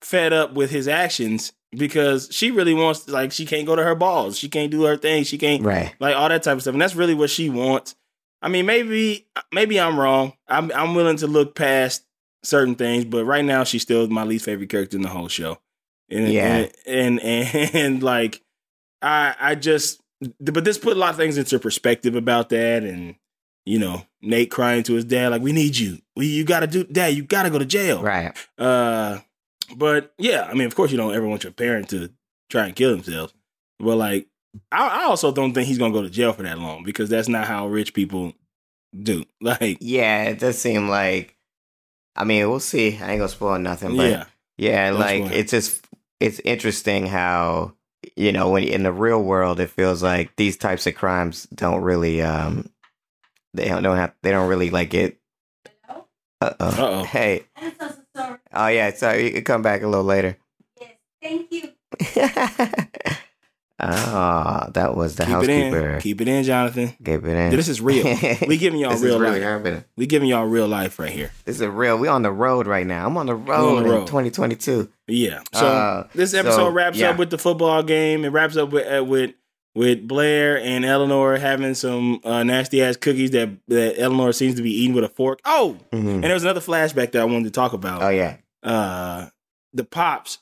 [0.00, 3.94] fed up with his actions because she really wants like she can't go to her
[3.94, 6.74] balls, she can't do her thing, she can't right, like all that type of stuff,
[6.74, 7.94] and that's really what she wants.
[8.42, 10.32] I mean, maybe maybe I'm wrong.
[10.48, 12.04] I'm I'm willing to look past
[12.42, 15.58] certain things, but right now she's still my least favorite character in the whole show.
[16.10, 16.66] And, Yeah.
[16.86, 18.42] and, and and like
[19.00, 20.00] I I just
[20.40, 23.14] but this put a lot of things into perspective about that, and
[23.64, 25.98] you know Nate crying to his dad like, "We need you.
[26.16, 27.14] We you got to do, Dad.
[27.14, 29.18] You got to go to jail." right, Uh,
[29.76, 32.10] but yeah, I mean, of course, you don't ever want your parent to
[32.50, 33.32] try and kill themselves.
[33.78, 34.28] But like,
[34.70, 37.28] I, I also don't think he's gonna go to jail for that long because that's
[37.28, 38.34] not how rich people
[38.96, 39.24] do.
[39.40, 40.24] Like, yeah.
[40.24, 41.36] It does seem like.
[42.14, 42.98] I mean, we'll see.
[42.98, 44.24] I ain't gonna spoil nothing, but yeah,
[44.58, 45.86] Yeah, Don't like spoil it's just
[46.20, 47.72] it's interesting how
[48.16, 51.80] you know when in the real world it feels like these types of crimes don't
[51.82, 52.68] really um
[53.54, 55.18] they don't, don't have they don't really like it.
[56.40, 57.04] Uh oh.
[57.04, 57.44] Hey.
[57.56, 58.38] I'm so, so sorry.
[58.52, 58.90] Oh yeah.
[58.92, 60.36] Sorry, you can come back a little later.
[60.80, 60.90] Yes,
[61.22, 61.68] thank you.
[63.80, 65.90] oh, that was the keep housekeeper.
[65.90, 66.88] in, keep it in, Jonathan.
[67.04, 67.50] Keep it in.
[67.56, 68.04] This is real.
[68.48, 69.42] We giving y'all this real is really life.
[69.42, 69.84] happening.
[69.96, 71.30] We giving y'all real life right here.
[71.44, 71.96] This is real.
[71.98, 73.06] We on the road right now.
[73.06, 74.90] I'm on the road, on the in 2022.
[75.08, 75.42] Yeah.
[75.52, 77.10] So Uh, this episode so, wraps yeah.
[77.10, 78.24] up with the football game.
[78.24, 79.34] It wraps up with uh, with
[79.74, 84.62] with Blair and Eleanor having some uh, nasty ass cookies that that Eleanor seems to
[84.62, 85.40] be eating with a fork.
[85.44, 86.14] Oh, Mhm.
[86.14, 88.02] and there was another flashback that I wanted to talk about.
[88.02, 88.36] Oh yeah.
[88.62, 89.26] uh
[89.72, 90.38] the pops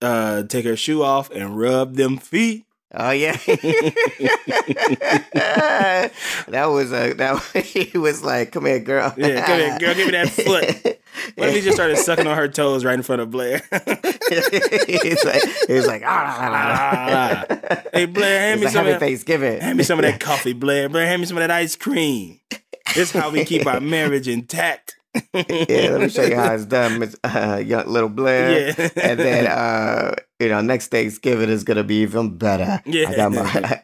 [0.00, 2.64] uh take her shoe off and rub them feet.
[2.94, 3.32] Oh yeah,
[5.32, 6.10] that
[6.70, 10.06] was a that was, he was like, "Come here, girl." Yeah, come here, girl, give
[10.06, 11.00] me that foot.
[11.36, 13.62] What if he just started sucking on her toes right in front of Blair?
[14.28, 19.00] he's like, he's like, ah, la." Hey, Blair, hand He's me like, some of that.
[19.00, 19.60] Thanksgiving.
[19.60, 20.88] Hand me some of that coffee, Blair.
[20.88, 22.40] Blair, hand me some of that ice cream.
[22.94, 24.94] This is how we keep our marriage intact.
[25.34, 25.42] yeah,
[25.90, 28.68] let me show you how it's done, Miss uh, young little Blair.
[28.78, 28.88] Yeah.
[29.02, 32.80] and then uh, you know, next Thanksgiving is gonna be even better.
[32.86, 33.08] Yeah.
[33.08, 33.80] I got my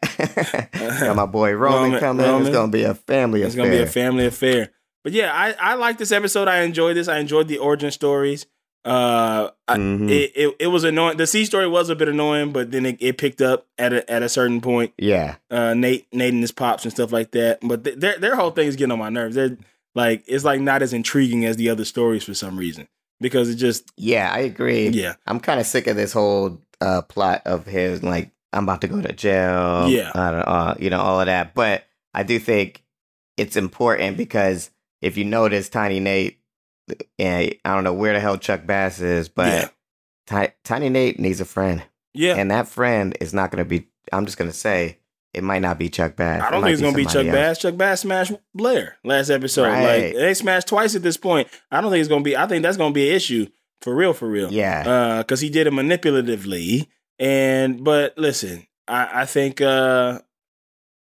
[1.01, 2.27] got my boy Roman, Roman- coming.
[2.27, 2.47] Roman.
[2.47, 3.65] It's gonna be a family It's affair.
[3.65, 4.71] It's gonna be a family affair.
[5.05, 6.49] But yeah, I, I like this episode.
[6.49, 7.07] I enjoyed this.
[7.09, 8.47] I enjoyed the origin stories.
[8.87, 10.11] Uh, I, Mhm.
[10.11, 11.17] it, it it was annoying.
[11.17, 14.11] The C story was a bit annoying, but then it, it picked up at a
[14.11, 14.93] at a certain point.
[14.99, 17.61] yeah, Uh, Nate Nate and his pops and stuff like that.
[17.63, 19.37] But th- their their whole thing is getting on my nerves.
[19.37, 19.57] They're
[19.95, 22.87] like it's like not as intriguing as the other stories for some reason
[23.21, 24.89] because it just yeah, I agree.
[24.89, 28.83] yeah I'm kind of sick of this whole uh, plot of his like I'm about
[28.83, 29.89] to go to jail.
[29.89, 30.13] Yeah.
[30.15, 31.55] I don't, uh, you know all of that.
[31.55, 32.83] But I do think
[33.39, 34.71] it's important because
[35.05, 36.39] if you notice, Tiny Nate,
[37.19, 39.69] and I don't know where the hell Chuck Bass is, Yeah.
[40.27, 41.83] but Ti- Tiny Nate needs a friend,
[42.13, 42.35] yeah.
[42.37, 43.89] and that friend is not going to be.
[44.13, 44.99] I'm just going to say
[45.33, 46.43] it might not be Chuck Bass.
[46.43, 47.33] I don't think it's gonna be Chuck else.
[47.33, 47.59] Bass.
[47.59, 49.65] Chuck Bass smashed Blair last episode.
[49.65, 50.05] Right.
[50.07, 51.49] Like they smashed twice at this point.
[51.73, 52.37] I don't think it's gonna be.
[52.37, 53.47] I think that's gonna be an issue
[53.83, 54.53] for real, for real.
[54.53, 56.87] Yeah, because he did it manipulatively.
[57.19, 60.21] And but listen, I, I think, uh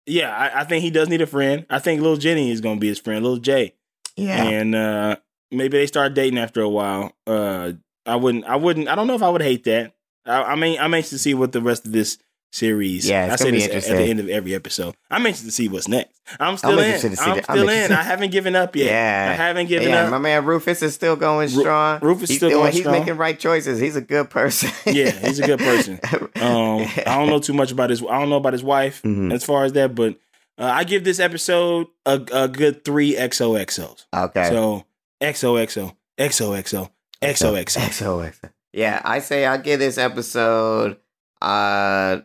[0.07, 1.65] yeah, I, I think he does need a friend.
[1.71, 3.75] I think Little Jenny is gonna be his friend, Little Jay,
[4.17, 5.17] yeah, and uh
[5.51, 7.13] maybe they start dating after a while.
[7.27, 7.73] Uh
[8.07, 9.95] I wouldn't, I wouldn't, I don't know if I would hate that.
[10.27, 12.19] I, I mean, I'm anxious to see what the rest of this
[12.53, 13.09] series.
[13.09, 14.95] Yeah, it's I say this at- the end of every episode.
[15.11, 16.15] I'm anxious to see what's next.
[16.39, 17.01] I'm still in.
[17.01, 17.39] to see I'm.
[17.39, 17.93] I'm still in.
[17.93, 18.87] I haven't given up yet.
[18.87, 19.29] Yeah.
[19.33, 20.05] I haven't given yeah.
[20.05, 20.11] up.
[20.11, 21.99] My man Rufus is still going Ru- strong.
[22.03, 22.99] Rufus is he's still doing, He's strong.
[22.99, 23.81] making right choices.
[23.81, 24.71] He's a good person.
[24.87, 25.99] Yeah, he's a good person.
[26.37, 28.03] Um, I don't know too much about his.
[28.03, 29.33] I don't know about his wife Mhm.
[29.33, 30.17] as far as that, but
[30.59, 34.07] uh, I give this episode a, a good three XOXOs.
[34.15, 34.49] Okay.
[34.49, 34.85] So
[35.21, 36.91] XOXO, XOXO,
[37.23, 37.65] XOXO.
[37.65, 38.51] XOXO.
[38.73, 40.99] Yeah, I say I'll give this episode.
[41.41, 42.21] Uh,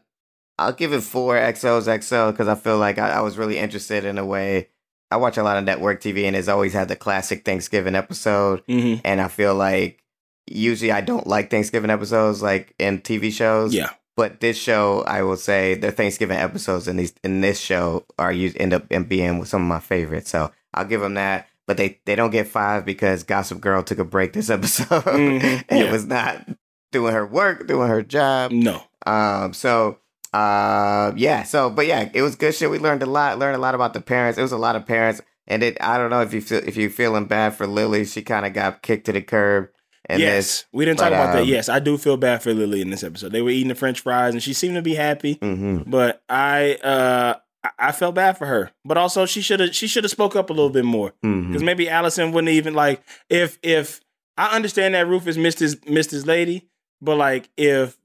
[0.57, 4.03] I'll give it four XOs XO because I feel like I, I was really interested
[4.05, 4.69] in a way
[5.11, 8.65] I watch a lot of network TV, and it's always had the classic Thanksgiving episode.
[8.67, 9.01] Mhm.
[9.03, 10.03] And I feel like
[10.47, 13.73] usually I don't like Thanksgiving episodes, like in TV shows.
[13.73, 13.89] Yeah.
[14.19, 18.31] But this show, I will say, the Thanksgiving episodes in these in this show are
[18.33, 20.29] you end up in being some of my favorites.
[20.29, 21.47] So I'll give them that.
[21.67, 25.63] But they they don't get five because Gossip Girl took a break this episode Mhm.
[25.69, 25.91] and Yeah.
[25.91, 26.45] was not
[26.91, 28.51] doing her work, doing her job.
[28.51, 28.83] No.
[29.07, 29.99] Um, so
[30.33, 31.43] uh, yeah.
[31.43, 32.69] So, but yeah, it was good shit.
[32.69, 33.39] We learned a lot.
[33.39, 34.37] Learned a lot about the parents.
[34.37, 35.77] It was a lot of parents, and it.
[35.81, 38.03] I don't know if you feel if you're feeling bad for Lily.
[38.05, 39.69] She kind of got kicked to the curb.
[40.09, 41.41] And yes, we didn't talk but, about that.
[41.43, 43.31] um, Yes, I do feel bad for Lily in this episode.
[43.31, 45.35] They were eating the French fries, and she seemed to be happy.
[45.35, 45.83] mhm.
[45.89, 47.35] But I, uh,
[47.77, 48.71] I- felt bad for her.
[48.83, 51.61] But also, she should have she should have spoke up a little bit more because
[51.63, 53.99] maybe Allison wouldn't even like if if
[54.37, 56.67] I understand that Rufus missed his missed his lady,
[57.01, 57.97] but like if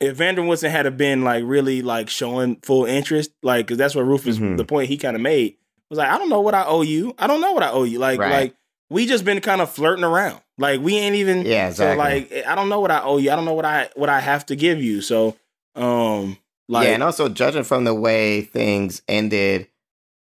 [0.00, 3.94] if van der Woodsen had been like really like showing full interest, like because that's
[3.94, 4.56] what Rufus Mhm.
[4.58, 5.56] the point he kind of made
[5.88, 7.14] was like I don't know what I owe you.
[7.18, 7.98] I don't know what I owe you.
[7.98, 8.30] Like Right.
[8.30, 8.54] like
[8.90, 10.42] we just been kind of flirting around.
[10.60, 11.94] Like we ain't even Yeah, exactly.
[12.28, 13.30] So like I don't know what I owe you.
[13.32, 15.00] I don't know what I what I have to give you.
[15.00, 15.36] So
[15.74, 16.36] um
[16.68, 19.66] like yeah, and also judging from the way things ended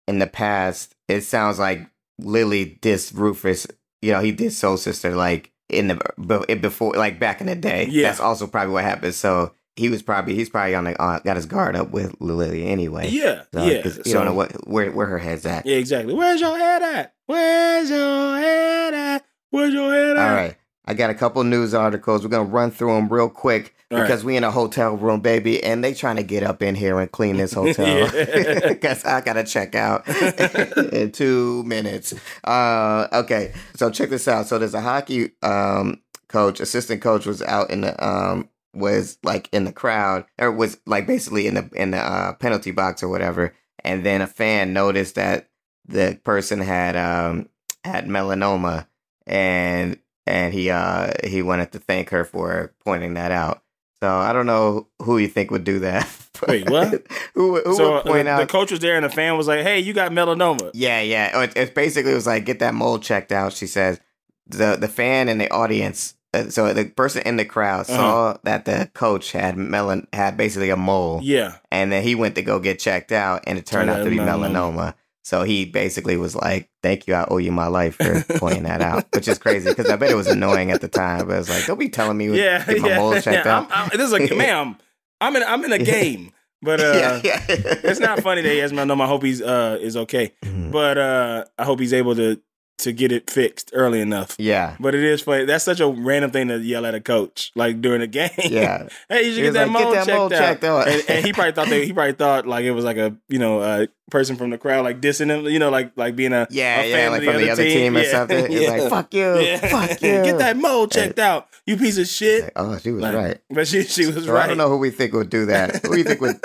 [0.08, 1.86] in the past, it sounds like
[2.20, 3.68] Lily dissed Rufus.
[4.02, 6.00] You know, he did Soul Sister like in the
[6.48, 7.88] be- before, like back in the day.
[7.90, 8.08] Yeah.
[8.08, 9.16] that's also probably what happened.
[9.16, 12.66] So he was probably he's probably on the uh, got his guard up with Lily
[12.68, 13.10] anyway.
[13.10, 13.84] yeah, So, yeah.
[13.84, 15.66] you So- don't know what where where her head's at.
[15.66, 16.14] Yeah, exactly.
[16.14, 17.14] Where's your head at?
[17.26, 19.26] Where's your head at?
[19.50, 20.30] Where's your head at?
[20.30, 20.56] All right.
[20.90, 22.24] I got a couple news articles.
[22.24, 24.06] We're gonna run through them real quick All right.
[24.06, 27.00] because we in a hotel room, baby, and they trying to get up in here
[27.00, 28.06] and clean this hotel.
[28.10, 30.08] Because I gotta check out
[30.94, 32.14] in two minutes.
[32.46, 34.48] Uh, okay, so check this out.
[34.48, 39.50] So there's a hockey um, coach, assistant coach, was out in the um, was like
[39.52, 43.10] in the crowd or was like basically in the in the uh, penalty box or
[43.10, 45.50] whatever, and then a fan noticed that
[45.86, 47.50] the person had um,
[47.84, 48.88] had melanoma
[49.28, 53.62] and and he uh he wanted to thank her for pointing that out.
[54.02, 56.08] So I don't know who you think would do that.
[56.48, 57.04] Wait, what?
[57.34, 58.40] who who so would point uh, out?
[58.40, 61.32] the coach was there, and the fan was like, "Hey, you got melanoma." yeah, yeah.
[61.34, 63.54] Oh, It, it basically was like get that mole checked out.
[63.54, 64.00] She says
[64.48, 66.14] the the fan in the audience.
[66.34, 67.96] Uh, so the person in the crowd Uh-huh.
[67.96, 72.36] saw that the coach had melon had basically a mole, Yeah, and then he went
[72.36, 74.52] to go get checked out, and it turned Turned out to be melanoma.
[74.54, 74.94] melanoma.
[75.28, 78.82] So he basically was like, "Thank you, I owe you my life for pointing that
[78.82, 81.28] out," which is crazy because I bet it was annoying at the time.
[81.28, 83.20] But it was like, "Don't be telling me yeah, get my yeah.
[83.20, 83.58] checked yeah.
[83.58, 84.78] out." I'm, I'm, this is a ma'am.
[85.20, 85.44] I'm in.
[85.44, 87.44] I'm in a game, but uh, yeah, yeah.
[87.50, 89.02] it's not funny that he has melanoma.
[89.02, 90.72] I hope he's uh is okay, Mhm.
[90.72, 92.40] but uh, I hope he's able to
[92.80, 94.36] to get it fixed early enough.
[94.38, 95.46] Yeah, But it is funny.
[95.46, 98.30] That's such a random thing to yell at a coach, like during a game.
[98.38, 98.88] yeah.
[99.10, 100.32] hey, you should get that, like, "Get mole, that checked mole out.
[100.32, 100.88] checked out.
[100.88, 103.40] and, and he probably thought they, he probably thought like it was like a you
[103.40, 106.48] know a person from the crowd like dissing him, you know, like like being a
[106.52, 108.12] Yeah, a yeah, fan like from the other team or Yeah.
[108.12, 108.46] something.
[108.46, 108.70] It's Yeah.
[108.72, 109.58] like, fuck you, Yeah.
[109.58, 110.24] fuck you.
[110.24, 112.44] Get that mole checked out, you piece of shit.
[112.44, 113.38] Like, oh, she was Like, right.
[113.50, 114.44] But she she was So right.
[114.46, 115.84] I don't know who we think would do that.
[115.86, 116.40] Who do you think would?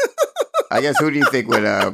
[0.70, 1.64] I guess who do you think would?
[1.66, 1.92] Uh,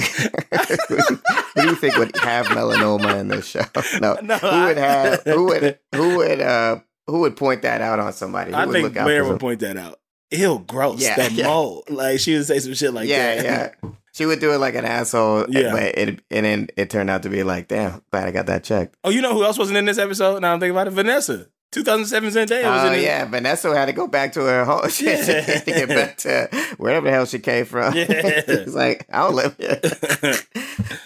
[0.00, 3.62] who do you think would have melanoma in this show?
[4.00, 5.22] No, No, who would have?
[5.22, 5.78] Who would?
[5.94, 6.40] Who would?
[6.40, 8.50] Uh, who would point that out on somebody?
[8.50, 10.00] Who I would think Blair would point that out.
[10.30, 11.00] Ew, gross.
[11.00, 11.46] Yeah, that yeah.
[11.46, 11.84] mole.
[11.88, 13.74] Like she would say some shit like yeah, that.
[13.82, 13.90] yeah.
[14.12, 15.46] She would do it like an asshole.
[15.48, 15.72] Yeah.
[15.72, 18.64] but it and then it turned out to be like, damn, glad I got that
[18.64, 18.96] checked.
[19.04, 20.40] Oh, you know who else wasn't in this episode?
[20.40, 20.92] Now I'm thinking about it.
[20.92, 21.46] Vanessa.
[21.74, 23.02] 2007 Zendaya was Oh in it.
[23.02, 24.88] yeah, Vanessa had to go back to her home.
[24.90, 25.22] She Yeah.
[25.58, 26.48] to get back to
[26.78, 27.94] wherever the hell she came from.
[27.94, 28.06] Yeah.
[28.08, 29.80] it's like I don't live here.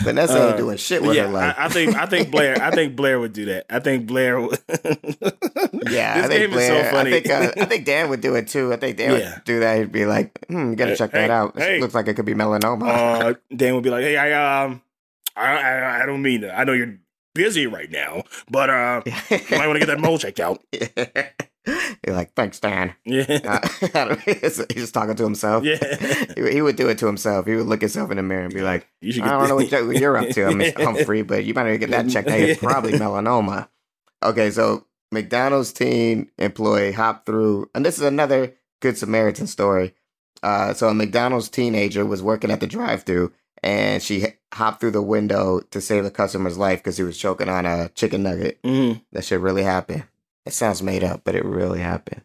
[0.02, 1.54] Vanessa ain't Uh, doing shit with yeah, her life.
[1.58, 3.66] I, I think I think Blair I think Blair would do that.
[3.70, 4.58] I think Blair would.
[5.90, 6.74] yeah, this I think Blair.
[6.74, 7.10] is so funny.
[7.14, 8.72] I think uh, I think Dan would do it too.
[8.72, 9.34] I think Dan Yeah.
[9.34, 9.78] would do that.
[9.78, 11.58] He'd be like, "Hmm, you gotta check Hey, that out.
[11.58, 11.76] hey.
[11.78, 14.82] It looks like it could be melanoma." uh, Dan would be like, "Hey, I um,
[15.36, 16.56] I I, I don't mean to.
[16.56, 16.96] I know you're
[17.38, 20.62] busy right now, but uh, you might want to get that mole checked out."
[22.06, 23.60] You're like, "Thanks, Dan." Yeah,
[23.94, 25.64] Uh, he's just talking to himself.
[25.64, 25.78] yeah.
[26.36, 27.46] He, he would do it to himself.
[27.46, 29.56] He would look himself in the mirror and be like, You should I don't know
[29.56, 32.28] what this- you- what you're up to, Miss Humphrey, but you better get that checked
[32.28, 32.38] out.
[32.40, 33.68] It's probably melanoma.
[34.22, 39.94] Okay, so McDonald's teen employee hopped through, and this is another Good Samaritan story.
[40.42, 43.32] Uh, so a McDonald's teenager was working at the drive-through,
[43.62, 47.48] and she hopped through the window to save the customer's life because he was choking
[47.48, 48.60] on a chicken nugget.
[48.62, 49.02] Mhm.
[49.12, 50.04] That shit really happened.
[50.46, 52.22] It sounds made up, but it really happened.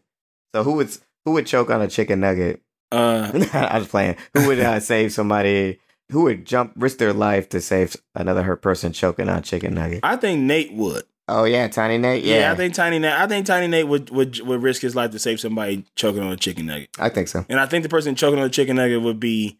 [0.55, 0.89] So who would
[1.25, 2.61] who would choke on a chicken nugget
[2.91, 4.15] Uh, I was playing.
[4.33, 5.79] Who would uh, save somebody?
[6.11, 9.73] Who would jump, risk their life to save another hurt person choking on a chicken
[9.73, 10.01] nugget?
[10.03, 11.03] I think Nate would.
[11.27, 12.23] Oh yeah, Tiny Nate.
[12.23, 12.39] Yeah.
[12.39, 13.13] Yeah, I think Tiny Nate.
[13.13, 16.31] I think Tiny Nate would, would would risk his life to save somebody choking on
[16.33, 16.89] a chicken nugget.
[16.99, 17.45] I think so.
[17.49, 19.57] And I think the person choking on a chicken nugget would be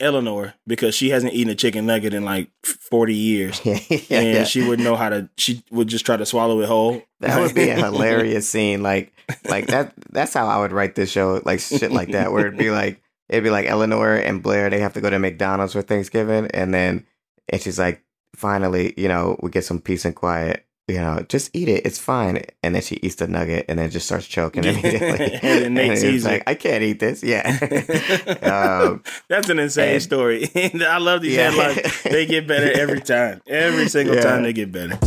[0.00, 3.60] Eleanor because she hasn't eaten a chicken nugget in like 40 years.
[3.64, 3.78] yeah,
[4.10, 4.44] and yeah.
[4.44, 7.02] she wouldn't know how to, she would just try to swallow it whole.
[7.20, 8.82] That would be a hilarious scene.
[8.82, 9.12] Like,
[9.44, 9.94] like that.
[10.10, 11.40] That's how I would write this show.
[11.44, 14.68] Like shit like that, where it'd be like, it'd be like Eleanor and Blair.
[14.68, 17.06] They have to go to McDonald's for Thanksgiving, and then
[17.48, 20.66] and she's like, finally, you know, we get some peace and quiet.
[20.86, 21.86] You know, just eat it.
[21.86, 22.42] It's fine.
[22.62, 25.38] And then she eats the nugget and then just starts choking immediately.
[25.42, 26.42] And then it's sees like.
[26.46, 27.22] I can't eat this.
[27.22, 27.40] Yeah.
[28.42, 30.50] um, That's an insane and- story.
[30.54, 31.50] I love these Yeah.
[31.52, 32.02] headlines.
[32.02, 33.40] They get better every time.
[33.46, 34.22] Every single Yeah.
[34.24, 34.98] time they get better.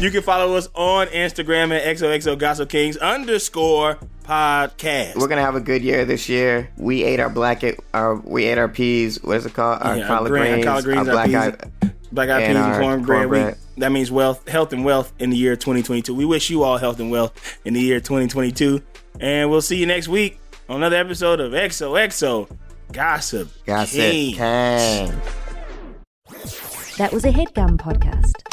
[0.00, 5.16] You can follow us on Instagram at XOXO Gossip Kings underscore podcast.
[5.16, 6.70] we're gonna have a good year this year.
[6.78, 7.62] We ate our black,
[7.94, 9.22] our we ate our peas.
[9.22, 9.80] What is it called?
[9.82, 11.90] Our Yeah, our collard green- our greens, collard greens, our our black peas.
[12.12, 12.14] Eye.
[12.14, 13.28] Black eyed peas and and our cornbread.
[13.30, 16.14] We, that means wealth, health, and wealth in the year 2022.
[16.14, 18.82] We wish you all health and wealth in the year 2022.
[19.20, 20.38] And we'll see you next week
[20.68, 22.48] on another episode of XOXO
[22.92, 24.36] Gossip Gossip Kings.
[24.36, 25.20] Kang.
[26.98, 28.51] That was a headgum podcast.